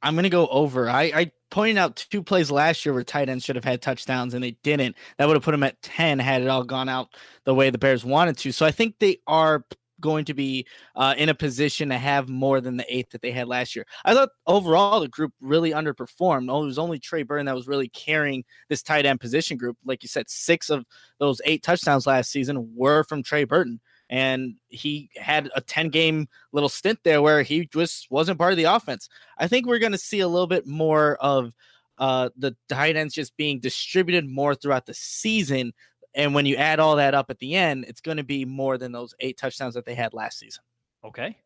[0.02, 0.88] I'm going to go over.
[0.88, 4.34] I, I pointed out two plays last year where tight ends should have had touchdowns
[4.34, 4.96] and they didn't.
[5.16, 7.08] That would have put them at 10 had it all gone out
[7.44, 8.52] the way the Bears wanted to.
[8.52, 9.64] So I think they are
[10.00, 13.32] going to be uh, in a position to have more than the eight that they
[13.32, 13.84] had last year.
[14.04, 16.50] I thought overall the group really underperformed.
[16.50, 19.76] Oh, it was only Trey Burton that was really carrying this tight end position group.
[19.84, 20.84] Like you said, six of
[21.18, 23.80] those eight touchdowns last season were from Trey Burton.
[24.10, 28.56] And he had a 10 game little stint there where he just wasn't part of
[28.56, 29.08] the offense.
[29.38, 31.54] I think we're going to see a little bit more of
[31.98, 35.72] uh, the tight ends just being distributed more throughout the season
[36.14, 38.78] and when you add all that up at the end, it's going to be more
[38.78, 40.62] than those eight touchdowns that they had last season.
[41.04, 41.36] Okay.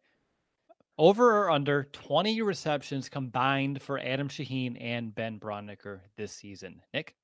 [0.98, 6.80] Over or under 20 receptions combined for Adam Shaheen and Ben Braunecker this season.
[6.94, 7.14] Nick?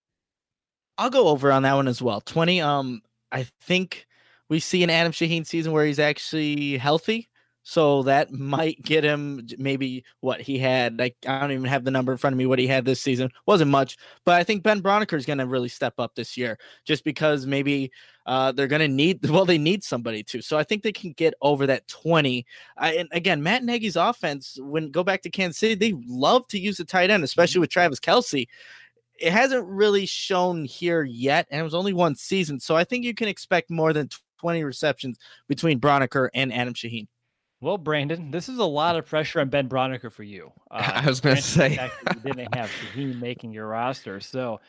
[0.96, 2.20] I'll go over on that one as well.
[2.20, 2.60] 20.
[2.60, 4.06] Um, I think
[4.48, 7.28] we see an Adam Shaheen season where he's actually healthy.
[7.64, 10.98] So that might get him maybe what he had.
[10.98, 12.46] Like I don't even have the number in front of me.
[12.46, 15.46] What he had this season wasn't much, but I think Ben Braunecker is going to
[15.46, 17.92] really step up this year, just because maybe
[18.24, 19.18] uh, they're going to need.
[19.30, 20.40] Well, they need somebody to.
[20.40, 22.46] So I think they can get over that twenty.
[22.78, 24.58] I, and again, Matt Nagy's offense.
[24.62, 27.68] When go back to Kansas City, they love to use the tight end, especially with
[27.68, 28.46] Travis Kelce
[29.18, 32.60] It hasn't really shown here yet, and it was only one season.
[32.60, 34.08] So I think you can expect more than
[34.38, 35.18] twenty receptions
[35.48, 37.06] between Braunecker and Adam Shaheen.
[37.60, 40.52] Well, Brandon, this is a lot of pressure on Ben Braunecker for you.
[40.70, 44.60] Uh, I was going to say you didn't have Shaheen making your roster, so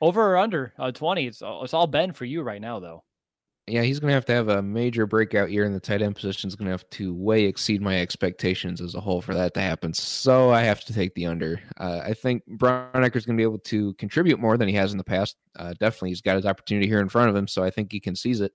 [0.00, 3.04] over or under uh, twenty, it's all, it's all Ben for you right now, though.
[3.68, 6.16] Yeah, he's going to have to have a major breakout year in the tight end
[6.16, 6.48] position.
[6.48, 9.60] Is going to have to way exceed my expectations as a whole for that to
[9.60, 9.94] happen.
[9.94, 11.60] So I have to take the under.
[11.78, 14.90] Uh, I think Braunecker is going to be able to contribute more than he has
[14.90, 15.36] in the past.
[15.56, 18.00] Uh, definitely, he's got his opportunity here in front of him, so I think he
[18.00, 18.52] can seize it.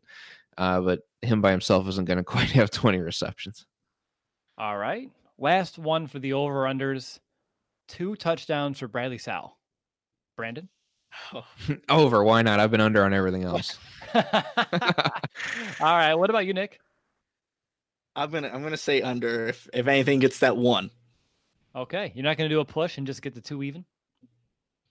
[0.57, 3.65] Uh, but him by himself isn't going to quite have 20 receptions.
[4.57, 5.09] All right.
[5.37, 7.19] Last one for the over unders
[7.87, 9.57] two touchdowns for Bradley Sowell.
[10.35, 10.67] Brandon?
[11.33, 11.45] Oh.
[11.89, 12.23] over.
[12.23, 12.59] Why not?
[12.59, 13.77] I've been under on everything else.
[15.79, 16.15] All right.
[16.15, 16.79] What about you, Nick?
[18.15, 20.89] I'm gonna I'm gonna say under if if anything gets that one.
[21.75, 22.11] Okay.
[22.15, 23.85] You're not gonna do a push and just get the two even?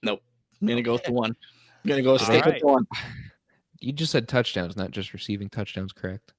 [0.03, 0.23] Nope.
[0.61, 0.85] I'm gonna okay.
[0.85, 1.37] go with the one.
[1.85, 2.55] I'm gonna go stick right.
[2.55, 2.87] with the one.
[3.79, 6.33] You just said touchdowns, not just receiving touchdowns, correct?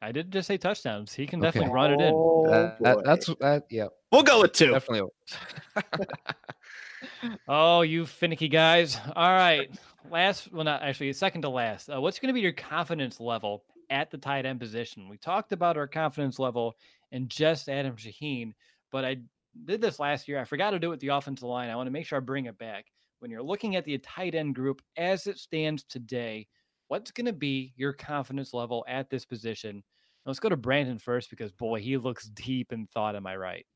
[0.00, 1.12] I did just say touchdowns.
[1.12, 2.12] He can definitely run it in.
[2.14, 3.64] Oh, that, that, that's that.
[3.68, 4.70] Yeah, we'll go with two.
[4.70, 5.10] Definitely.
[7.48, 8.96] oh, you finicky guys!
[9.16, 9.68] All right,
[10.10, 10.52] last.
[10.52, 11.12] Well, not actually.
[11.12, 11.88] Second to last.
[11.88, 15.08] Uh, what's going to be your confidence level at the tight end position?
[15.08, 16.74] We talked about our confidence level
[17.12, 18.52] and just Adam Shaheen,
[18.90, 19.18] but I
[19.64, 20.40] did this last year.
[20.40, 21.70] I forgot to do it with the offensive line.
[21.70, 22.86] I want to make sure I bring it back.
[23.20, 26.46] When you're looking at the tight end group as it stands today,
[26.88, 29.82] what's going to be your confidence level at this position?
[30.26, 33.16] Let's go to Brandon first because boy, he looks deep in thought.
[33.16, 33.66] Am I right?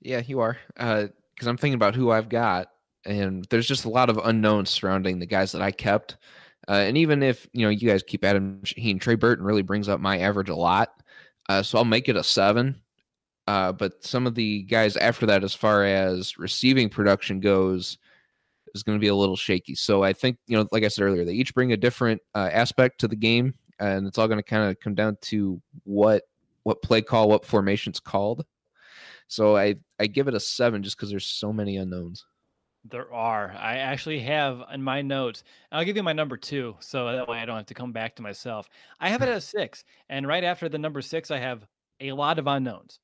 [0.00, 0.58] Yeah, you are.
[0.76, 2.68] Because uh, I'm thinking about who I've got,
[3.06, 6.16] and there's just a lot of unknowns surrounding the guys that I kept.
[6.68, 9.88] Uh, and even if you know you guys keep Adam Shaheen, Trey Burton really brings
[9.88, 11.02] up my average a lot.
[11.48, 12.80] Uh, so I'll make it a seven.
[13.46, 17.98] Uh, but some of the guys after that, as far as receiving production goes,
[18.74, 19.74] is going to be a little shaky.
[19.74, 22.48] So I think, you know, like I said earlier, they each bring a different uh,
[22.50, 26.22] aspect to the game, and it's all going to kind of come down to what
[26.62, 28.46] what play call, what formation's called.
[29.28, 32.24] So I I give it a seven just because there's so many unknowns.
[32.86, 33.50] There are.
[33.58, 35.42] I actually have in my notes.
[35.72, 38.16] I'll give you my number two, so that way I don't have to come back
[38.16, 38.68] to myself.
[39.00, 41.66] I have it at a six, and right after the number six, I have
[42.00, 43.00] a lot of unknowns,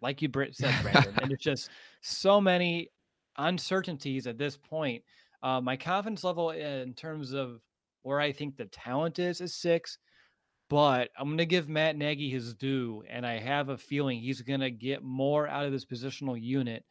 [0.00, 1.14] like you said, Brandon.
[1.20, 1.68] and it's just
[2.00, 2.88] so many
[3.36, 5.02] uncertainties at this point.
[5.42, 7.60] Uh, my confidence level in terms of
[8.02, 9.98] where I think the talent is is six,
[10.70, 14.40] but I'm going to give Matt Nagy his due, and I have a feeling he's
[14.40, 16.84] going to get more out of this positional unit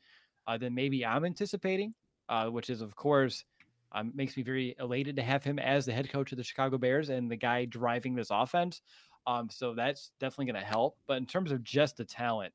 [0.48, 1.94] uh, than maybe I'm anticipating,
[2.30, 3.44] uh, which is, of course,
[3.92, 6.78] um, makes me very elated to have him as the head coach of the Chicago
[6.78, 8.82] Bears and the guy driving this offense.
[9.26, 10.98] Um, so that's definitely going to help.
[11.08, 12.54] But in terms of just the talent,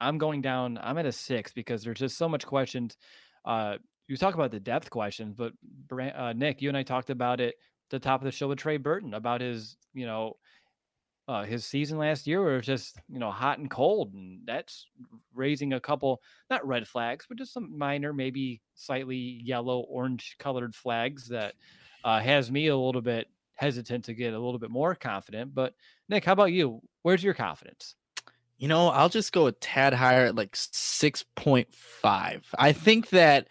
[0.00, 0.78] I'm going down.
[0.82, 2.96] I'm at a six because there's just so much questions.
[3.44, 3.76] Uh,
[4.08, 5.52] you talk about the depth questions, but
[5.92, 7.54] uh, Nick, you and I talked about it
[7.90, 10.36] the top of the show with Trey Burton about his, you know,
[11.28, 14.88] uh, his season last year was just you know hot and cold, and that's
[15.34, 16.20] raising a couple
[16.50, 21.54] not red flags, but just some minor, maybe slightly yellow orange colored flags that
[22.04, 25.54] uh, has me a little bit hesitant to get a little bit more confident.
[25.54, 25.74] But
[26.08, 26.82] Nick, how about you?
[27.02, 27.94] Where's your confidence?
[28.58, 32.42] You know, I'll just go a tad higher at like 6.5.
[32.58, 33.48] I think that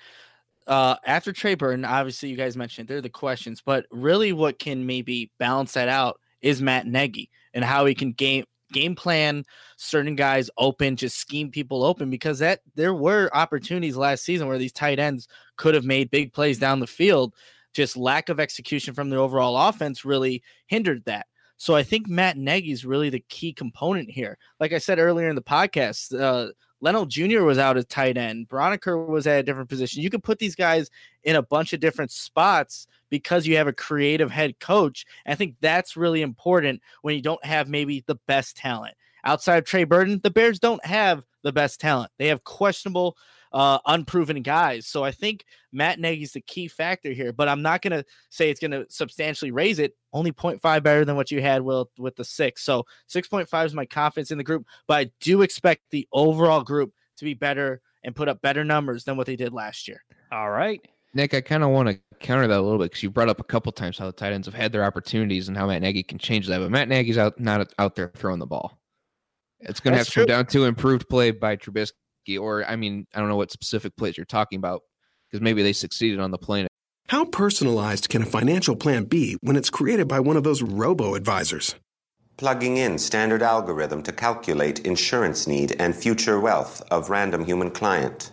[0.67, 4.86] uh, after Trey Burton, obviously you guys mentioned they're the questions, but really what can
[4.86, 9.43] maybe balance that out is Matt Nagy and how he can game game plan
[9.77, 14.57] certain guys open, just scheme people open because that there were opportunities last season where
[14.57, 15.27] these tight ends
[15.57, 17.33] could have made big plays down the field.
[17.73, 21.27] Just lack of execution from the overall offense really hindered that.
[21.57, 24.37] So I think Matt Nagy is really the key component here.
[24.59, 26.51] Like I said earlier in the podcast, uh,
[26.82, 27.43] Leno Jr.
[27.43, 28.49] was out at tight end.
[28.49, 30.01] Braunecker was at a different position.
[30.01, 30.89] You could put these guys
[31.23, 35.05] in a bunch of different spots because you have a creative head coach.
[35.25, 38.95] And I think that's really important when you don't have maybe the best talent.
[39.23, 42.11] Outside of Trey Burton, the Bears don't have the best talent.
[42.17, 43.15] They have questionable
[43.53, 44.87] uh, unproven guys.
[44.87, 48.49] So I think Matt Nagy's the key factor here, but I'm not going to say
[48.49, 49.95] it's going to substantially raise it.
[50.13, 52.63] Only 0.5 better than what you had with, with the six.
[52.63, 56.93] So 6.5 is my confidence in the group, but I do expect the overall group
[57.17, 60.03] to be better and put up better numbers than what they did last year.
[60.31, 60.81] All right.
[61.13, 63.39] Nick, I kind of want to counter that a little bit because you brought up
[63.39, 66.03] a couple times how the tight ends have had their opportunities and how Matt Nagy
[66.03, 66.59] can change that.
[66.59, 68.79] But Matt Nagy's out not out there throwing the ball.
[69.59, 71.91] It's going to have to come down to improved play by Trubisky
[72.30, 74.82] or I mean, I don't know what specific place you're talking about
[75.30, 76.67] because maybe they succeeded on the plane.
[77.07, 81.15] How personalized can a financial plan be when it's created by one of those robo
[81.15, 81.76] advisors?
[82.38, 88.32] Plugging in standard algorithm to calculate insurance need and future wealth of random human client.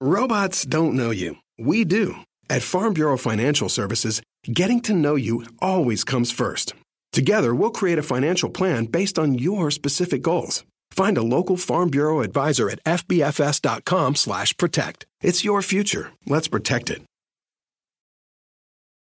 [0.00, 1.36] Robots don't know you.
[1.58, 2.14] We do.
[2.48, 6.72] At Farm Bureau Financial Services, getting to know you always comes first.
[7.12, 10.64] Together, we'll create a financial plan based on your specific goals.
[10.90, 15.06] Find a local Farm Bureau advisor at fbfs.com/protect.
[15.20, 16.12] It's your future.
[16.26, 17.02] Let's protect it.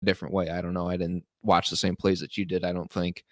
[0.04, 0.50] Different way.
[0.50, 0.88] I don't know.
[0.88, 2.64] I didn't watch the same plays that you did.
[2.64, 3.24] I don't think,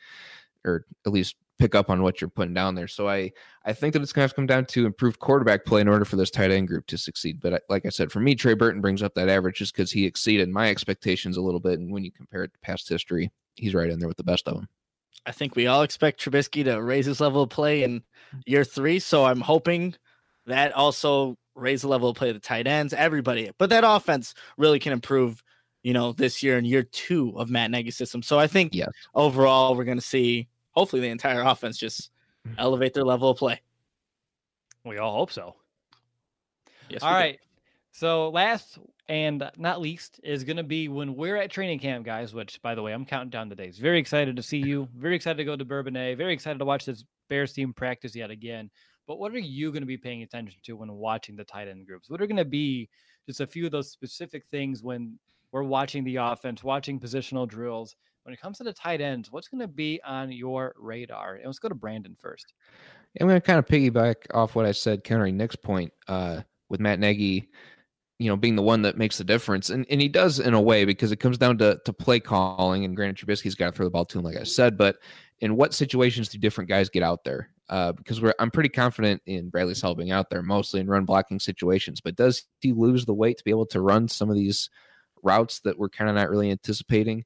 [0.64, 2.88] or at least pick up on what you're putting down there.
[2.88, 3.32] So I
[3.64, 5.88] I think that it's going to have to come down to improved quarterback play in
[5.88, 7.40] order for this tight end group to succeed.
[7.40, 10.04] But like I said, for me, Trey Burton brings up that average just because he
[10.04, 13.74] exceeded my expectations a little bit, and when you compare it to past history, he's
[13.74, 14.68] right in there with the best of them.
[15.24, 18.02] I think we all expect Trubisky to raise his level of play in
[18.44, 18.98] year three.
[18.98, 19.94] So I'm hoping
[20.46, 23.50] that also raise the level of play of the tight ends, everybody.
[23.58, 25.42] But that offense really can improve,
[25.82, 28.22] you know, this year and year two of Matt Nagy's system.
[28.22, 28.90] So I think yes.
[29.14, 32.10] overall we're going to see hopefully the entire offense just
[32.46, 32.54] mm.
[32.58, 33.60] elevate their level of play.
[34.84, 35.56] We all hope so.
[36.88, 37.02] Yes.
[37.02, 37.32] All right.
[37.32, 37.38] Do.
[37.92, 38.78] So last
[39.08, 42.34] and not least is going to be when we're at training camp, guys.
[42.34, 43.78] Which, by the way, I'm counting down the days.
[43.78, 44.88] Very excited to see you.
[44.96, 46.16] Very excited to go to Bourbonnais.
[46.16, 48.70] Very excited to watch this Bears team practice yet again.
[49.06, 51.86] But what are you going to be paying attention to when watching the tight end
[51.86, 52.10] groups?
[52.10, 52.88] What are going to be
[53.26, 55.18] just a few of those specific things when
[55.52, 57.94] we're watching the offense, watching positional drills?
[58.24, 61.36] When it comes to the tight ends, what's going to be on your radar?
[61.36, 62.54] And let's go to Brandon first.
[63.20, 66.80] I'm going to kind of piggyback off what I said, countering Nick's point uh, with
[66.80, 67.48] Matt Nagy
[68.18, 69.70] you know, being the one that makes the difference.
[69.70, 72.84] And and he does in a way because it comes down to to play calling.
[72.84, 74.76] And granted, Trubisky's got to throw the ball to him, like I said.
[74.76, 74.98] But
[75.40, 77.50] in what situations do different guys get out there?
[77.68, 81.04] Uh, because we're I'm pretty confident in Bradley Sowell being out there mostly in run
[81.04, 82.00] blocking situations.
[82.00, 84.70] But does he lose the weight to be able to run some of these
[85.22, 87.24] routes that we're kind of not really anticipating?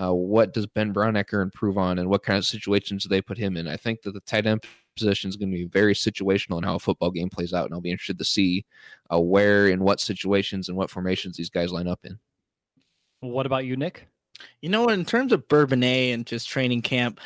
[0.00, 3.36] Uh, what does Ben Braunecker improve on, and what kind of situations do they put
[3.36, 3.68] him in?
[3.68, 4.62] I think that the tight end
[4.96, 7.74] position is going to be very situational in how a football game plays out, and
[7.74, 8.64] I'll be interested to see
[9.12, 12.18] uh, where and what situations and what formations these guys line up in.
[13.20, 14.06] What about you, Nick?
[14.62, 17.20] You know, in terms of Bourbonnais and just training camp,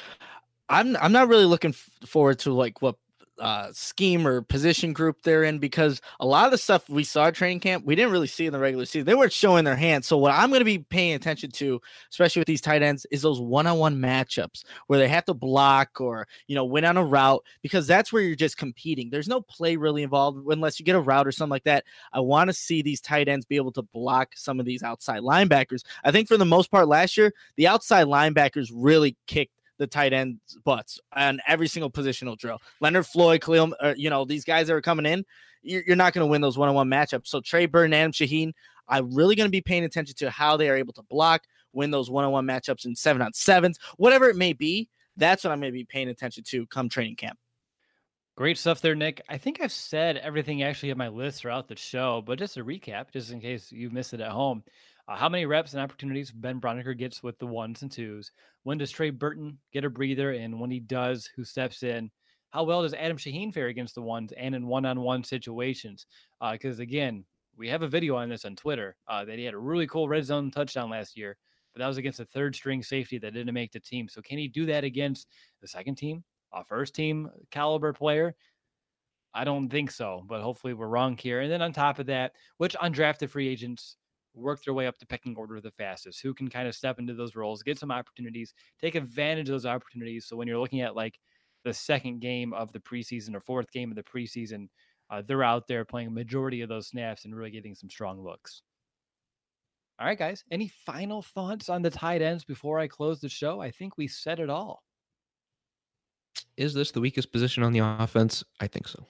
[0.68, 2.96] I'm I'm not really looking forward to like what
[3.38, 7.26] uh, scheme or position group they're in because a lot of the stuff we saw
[7.26, 9.06] at training camp we didn't really see in the regular season.
[9.06, 10.06] They weren't showing their hands.
[10.06, 11.80] So what I'm going to be paying attention to,
[12.10, 16.28] especially with these tight ends, is those one-on-one matchups where they have to block or
[16.46, 19.10] you know win on a route because that's where you're just competing.
[19.10, 21.84] There's no play really involved unless you get a route or something like that.
[22.12, 25.22] I want to see these tight ends be able to block some of these outside
[25.22, 25.84] linebackers.
[26.04, 29.52] I think for the most part last year, the outside linebackers really kicked
[29.84, 32.58] the tight ends butts on every single positional drill.
[32.80, 35.24] Leonard Floyd, Khalil, uh, you know, these guys that are coming in,
[35.62, 37.26] you're, not going to win those one on one matchups.
[37.26, 38.52] So Trey Burton, Adam Shaheen,
[38.88, 41.90] I'm really going to be paying attention to how they are able to block, win
[41.90, 44.88] those one on one matchups in seven on sevens, whatever it may be.
[45.16, 47.38] that's what I'm going to be paying attention to come training camp.
[48.36, 49.22] Great stuff there, Nick.
[49.28, 52.64] I think I've said everything actually on my list throughout the show, but just a
[52.64, 54.64] recap, just in case you missed it at home.
[55.06, 58.30] Uh, how many reps and opportunities Ben Braunecker gets with the ones and twos?
[58.62, 60.32] When does Trey Burton get a breather?
[60.32, 62.10] And when he does, who steps in?
[62.50, 66.06] How well does Adam Shaheen fare against the ones and in one on one situations?
[66.52, 67.24] Because uh, again,
[67.56, 70.08] we have a video on this on Twitter uh, that he had a really cool
[70.08, 71.36] red zone touchdown last year,
[71.72, 74.08] but that was against a third string safety that didn't make the team.
[74.08, 75.28] So can he do that against
[75.60, 78.34] the second team, a first team caliber player?
[79.34, 81.40] I don't think so, but hopefully we're wrong here.
[81.40, 83.96] And then on top of that, which undrafted free agents
[84.34, 87.14] work their way up the pecking order the fastest, who can kind of step into
[87.14, 90.26] those roles, get some opportunities, take advantage of those opportunities.
[90.26, 91.18] So when you're looking at like
[91.64, 94.68] the second game of the preseason or fourth game of the preseason,
[95.10, 98.22] uh, they're out there playing a majority of those snaps and really getting some strong
[98.22, 98.62] looks.
[99.98, 100.42] All right, guys.
[100.50, 103.60] Any final thoughts on the tight ends before I close the show?
[103.60, 104.82] I think we said it all.
[106.56, 108.42] Is this the weakest position on the offense?
[108.60, 109.04] I think so.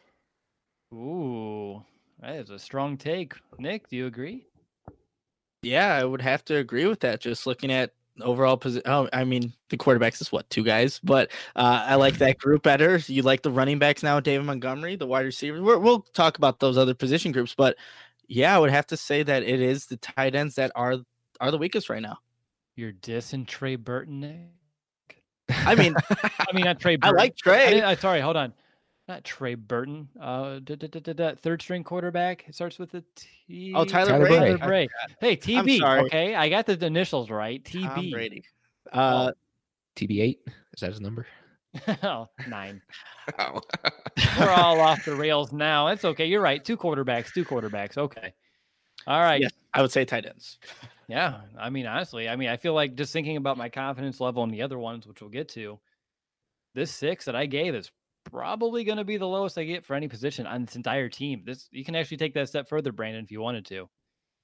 [0.92, 1.82] Ooh,
[2.20, 3.34] that is a strong take.
[3.58, 4.46] Nick, do you agree?
[5.64, 7.20] Yeah, I would have to agree with that.
[7.20, 8.82] Just looking at overall position.
[8.86, 12.62] Oh, I mean, the quarterbacks is what two guys, but uh, I like that group
[12.62, 12.96] better.
[13.06, 15.60] You like the running backs now, David Montgomery, the wide receivers.
[15.60, 17.76] we will talk about those other position groups, but
[18.28, 20.96] yeah, I would have to say that it is the tight ends that are
[21.40, 22.18] are the weakest right now.
[22.76, 24.20] You're dissing Trey Burton.
[24.20, 25.22] Nick?
[25.50, 26.96] I mean, I mean not Trey.
[26.96, 27.16] Burton.
[27.18, 27.82] I like Trey.
[27.82, 28.52] I, I, sorry, hold on
[29.08, 30.08] not Trey Burton.
[30.20, 32.44] Uh, da, da, da, third string quarterback.
[32.48, 33.72] It starts with a T.
[33.74, 34.38] Oh, Tyler, Tyler Bray.
[34.38, 34.88] Tyler Bray.
[35.20, 36.06] Hey, TB.
[36.06, 37.62] Okay, I got the initials right.
[37.62, 37.94] TB.
[37.94, 38.44] Tom Brady.
[38.92, 39.32] Uh,
[39.96, 40.38] TB8.
[40.46, 41.26] Is that his number?
[42.02, 42.80] oh, nine.
[43.38, 43.58] Oh.
[44.38, 45.86] We're all off the rails now.
[45.86, 46.26] It's okay.
[46.26, 46.62] You're right.
[46.62, 47.32] Two quarterbacks.
[47.32, 47.96] Two quarterbacks.
[47.96, 48.34] Okay.
[49.06, 49.40] All right.
[49.40, 50.58] Yes, I would say tight ends.
[51.08, 51.40] yeah.
[51.58, 54.50] I mean, honestly, I mean, I feel like just thinking about my confidence level on
[54.50, 55.78] the other ones, which we'll get to,
[56.74, 57.90] this six that I gave is
[58.24, 61.42] probably going to be the lowest I get for any position on this entire team.
[61.44, 63.88] This you can actually take that step further, Brandon, if you wanted to.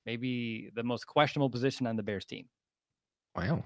[0.06, 2.46] Maybe the most questionable position on the Bears team.
[3.36, 3.64] Wow.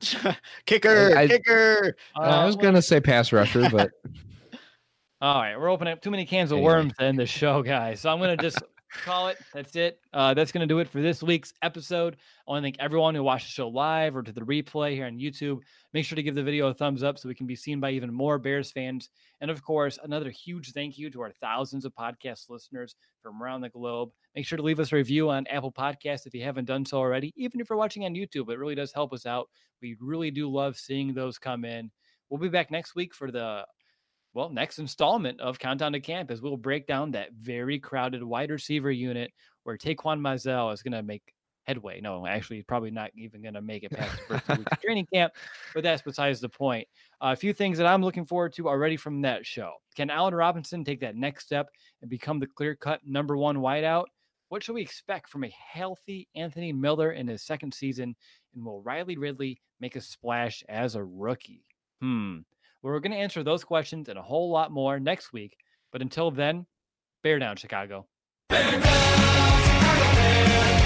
[0.66, 1.96] kicker, I, kicker.
[2.16, 3.90] Uh, I was going to say pass rusher, but.
[5.22, 8.00] All right, we're opening up too many cans of worms to end the show, guys.
[8.00, 8.58] So I'm going to just
[9.04, 9.38] call it.
[9.54, 10.00] That's it.
[10.12, 12.16] Uh, that's going to do it for this week's episode.
[12.46, 15.06] I want to thank everyone who watched the show live or to the replay here
[15.06, 15.60] on YouTube.
[15.92, 17.90] Make sure to give the video a thumbs up so we can be seen by
[17.90, 19.08] even more Bears fans.
[19.40, 23.60] And of course, another huge thank you to our thousands of podcast listeners from around
[23.60, 24.10] the globe.
[24.34, 26.98] Make sure to leave us a review on Apple Podcasts if you haven't done so
[26.98, 27.32] already.
[27.36, 29.48] Even if you're watching on YouTube, it really does help us out.
[29.80, 31.90] We really do love seeing those come in.
[32.28, 33.64] We'll be back next week for the
[34.34, 38.50] well, next installment of Countdown to Camp is we'll break down that very crowded wide
[38.50, 39.32] receiver unit
[39.64, 42.00] where Taquan Mizzell is going to make headway.
[42.00, 44.80] No, actually, probably not even going to make it past the first two weeks of
[44.84, 45.32] training camp,
[45.74, 46.86] but that's besides the point.
[47.20, 49.74] Uh, a few things that I'm looking forward to already from that show.
[49.96, 51.68] Can Allen Robinson take that next step
[52.00, 54.06] and become the clear cut number one wideout?
[54.48, 58.16] What should we expect from a healthy Anthony Miller in his second season?
[58.54, 61.64] And will Riley Ridley make a splash as a rookie?
[62.00, 62.38] Hmm.
[62.82, 65.56] Well, we're going to answer those questions and a whole lot more next week.
[65.92, 66.66] But until then,
[67.22, 68.06] bear down, Chicago.
[68.48, 70.79] Bear down, Chicago bear.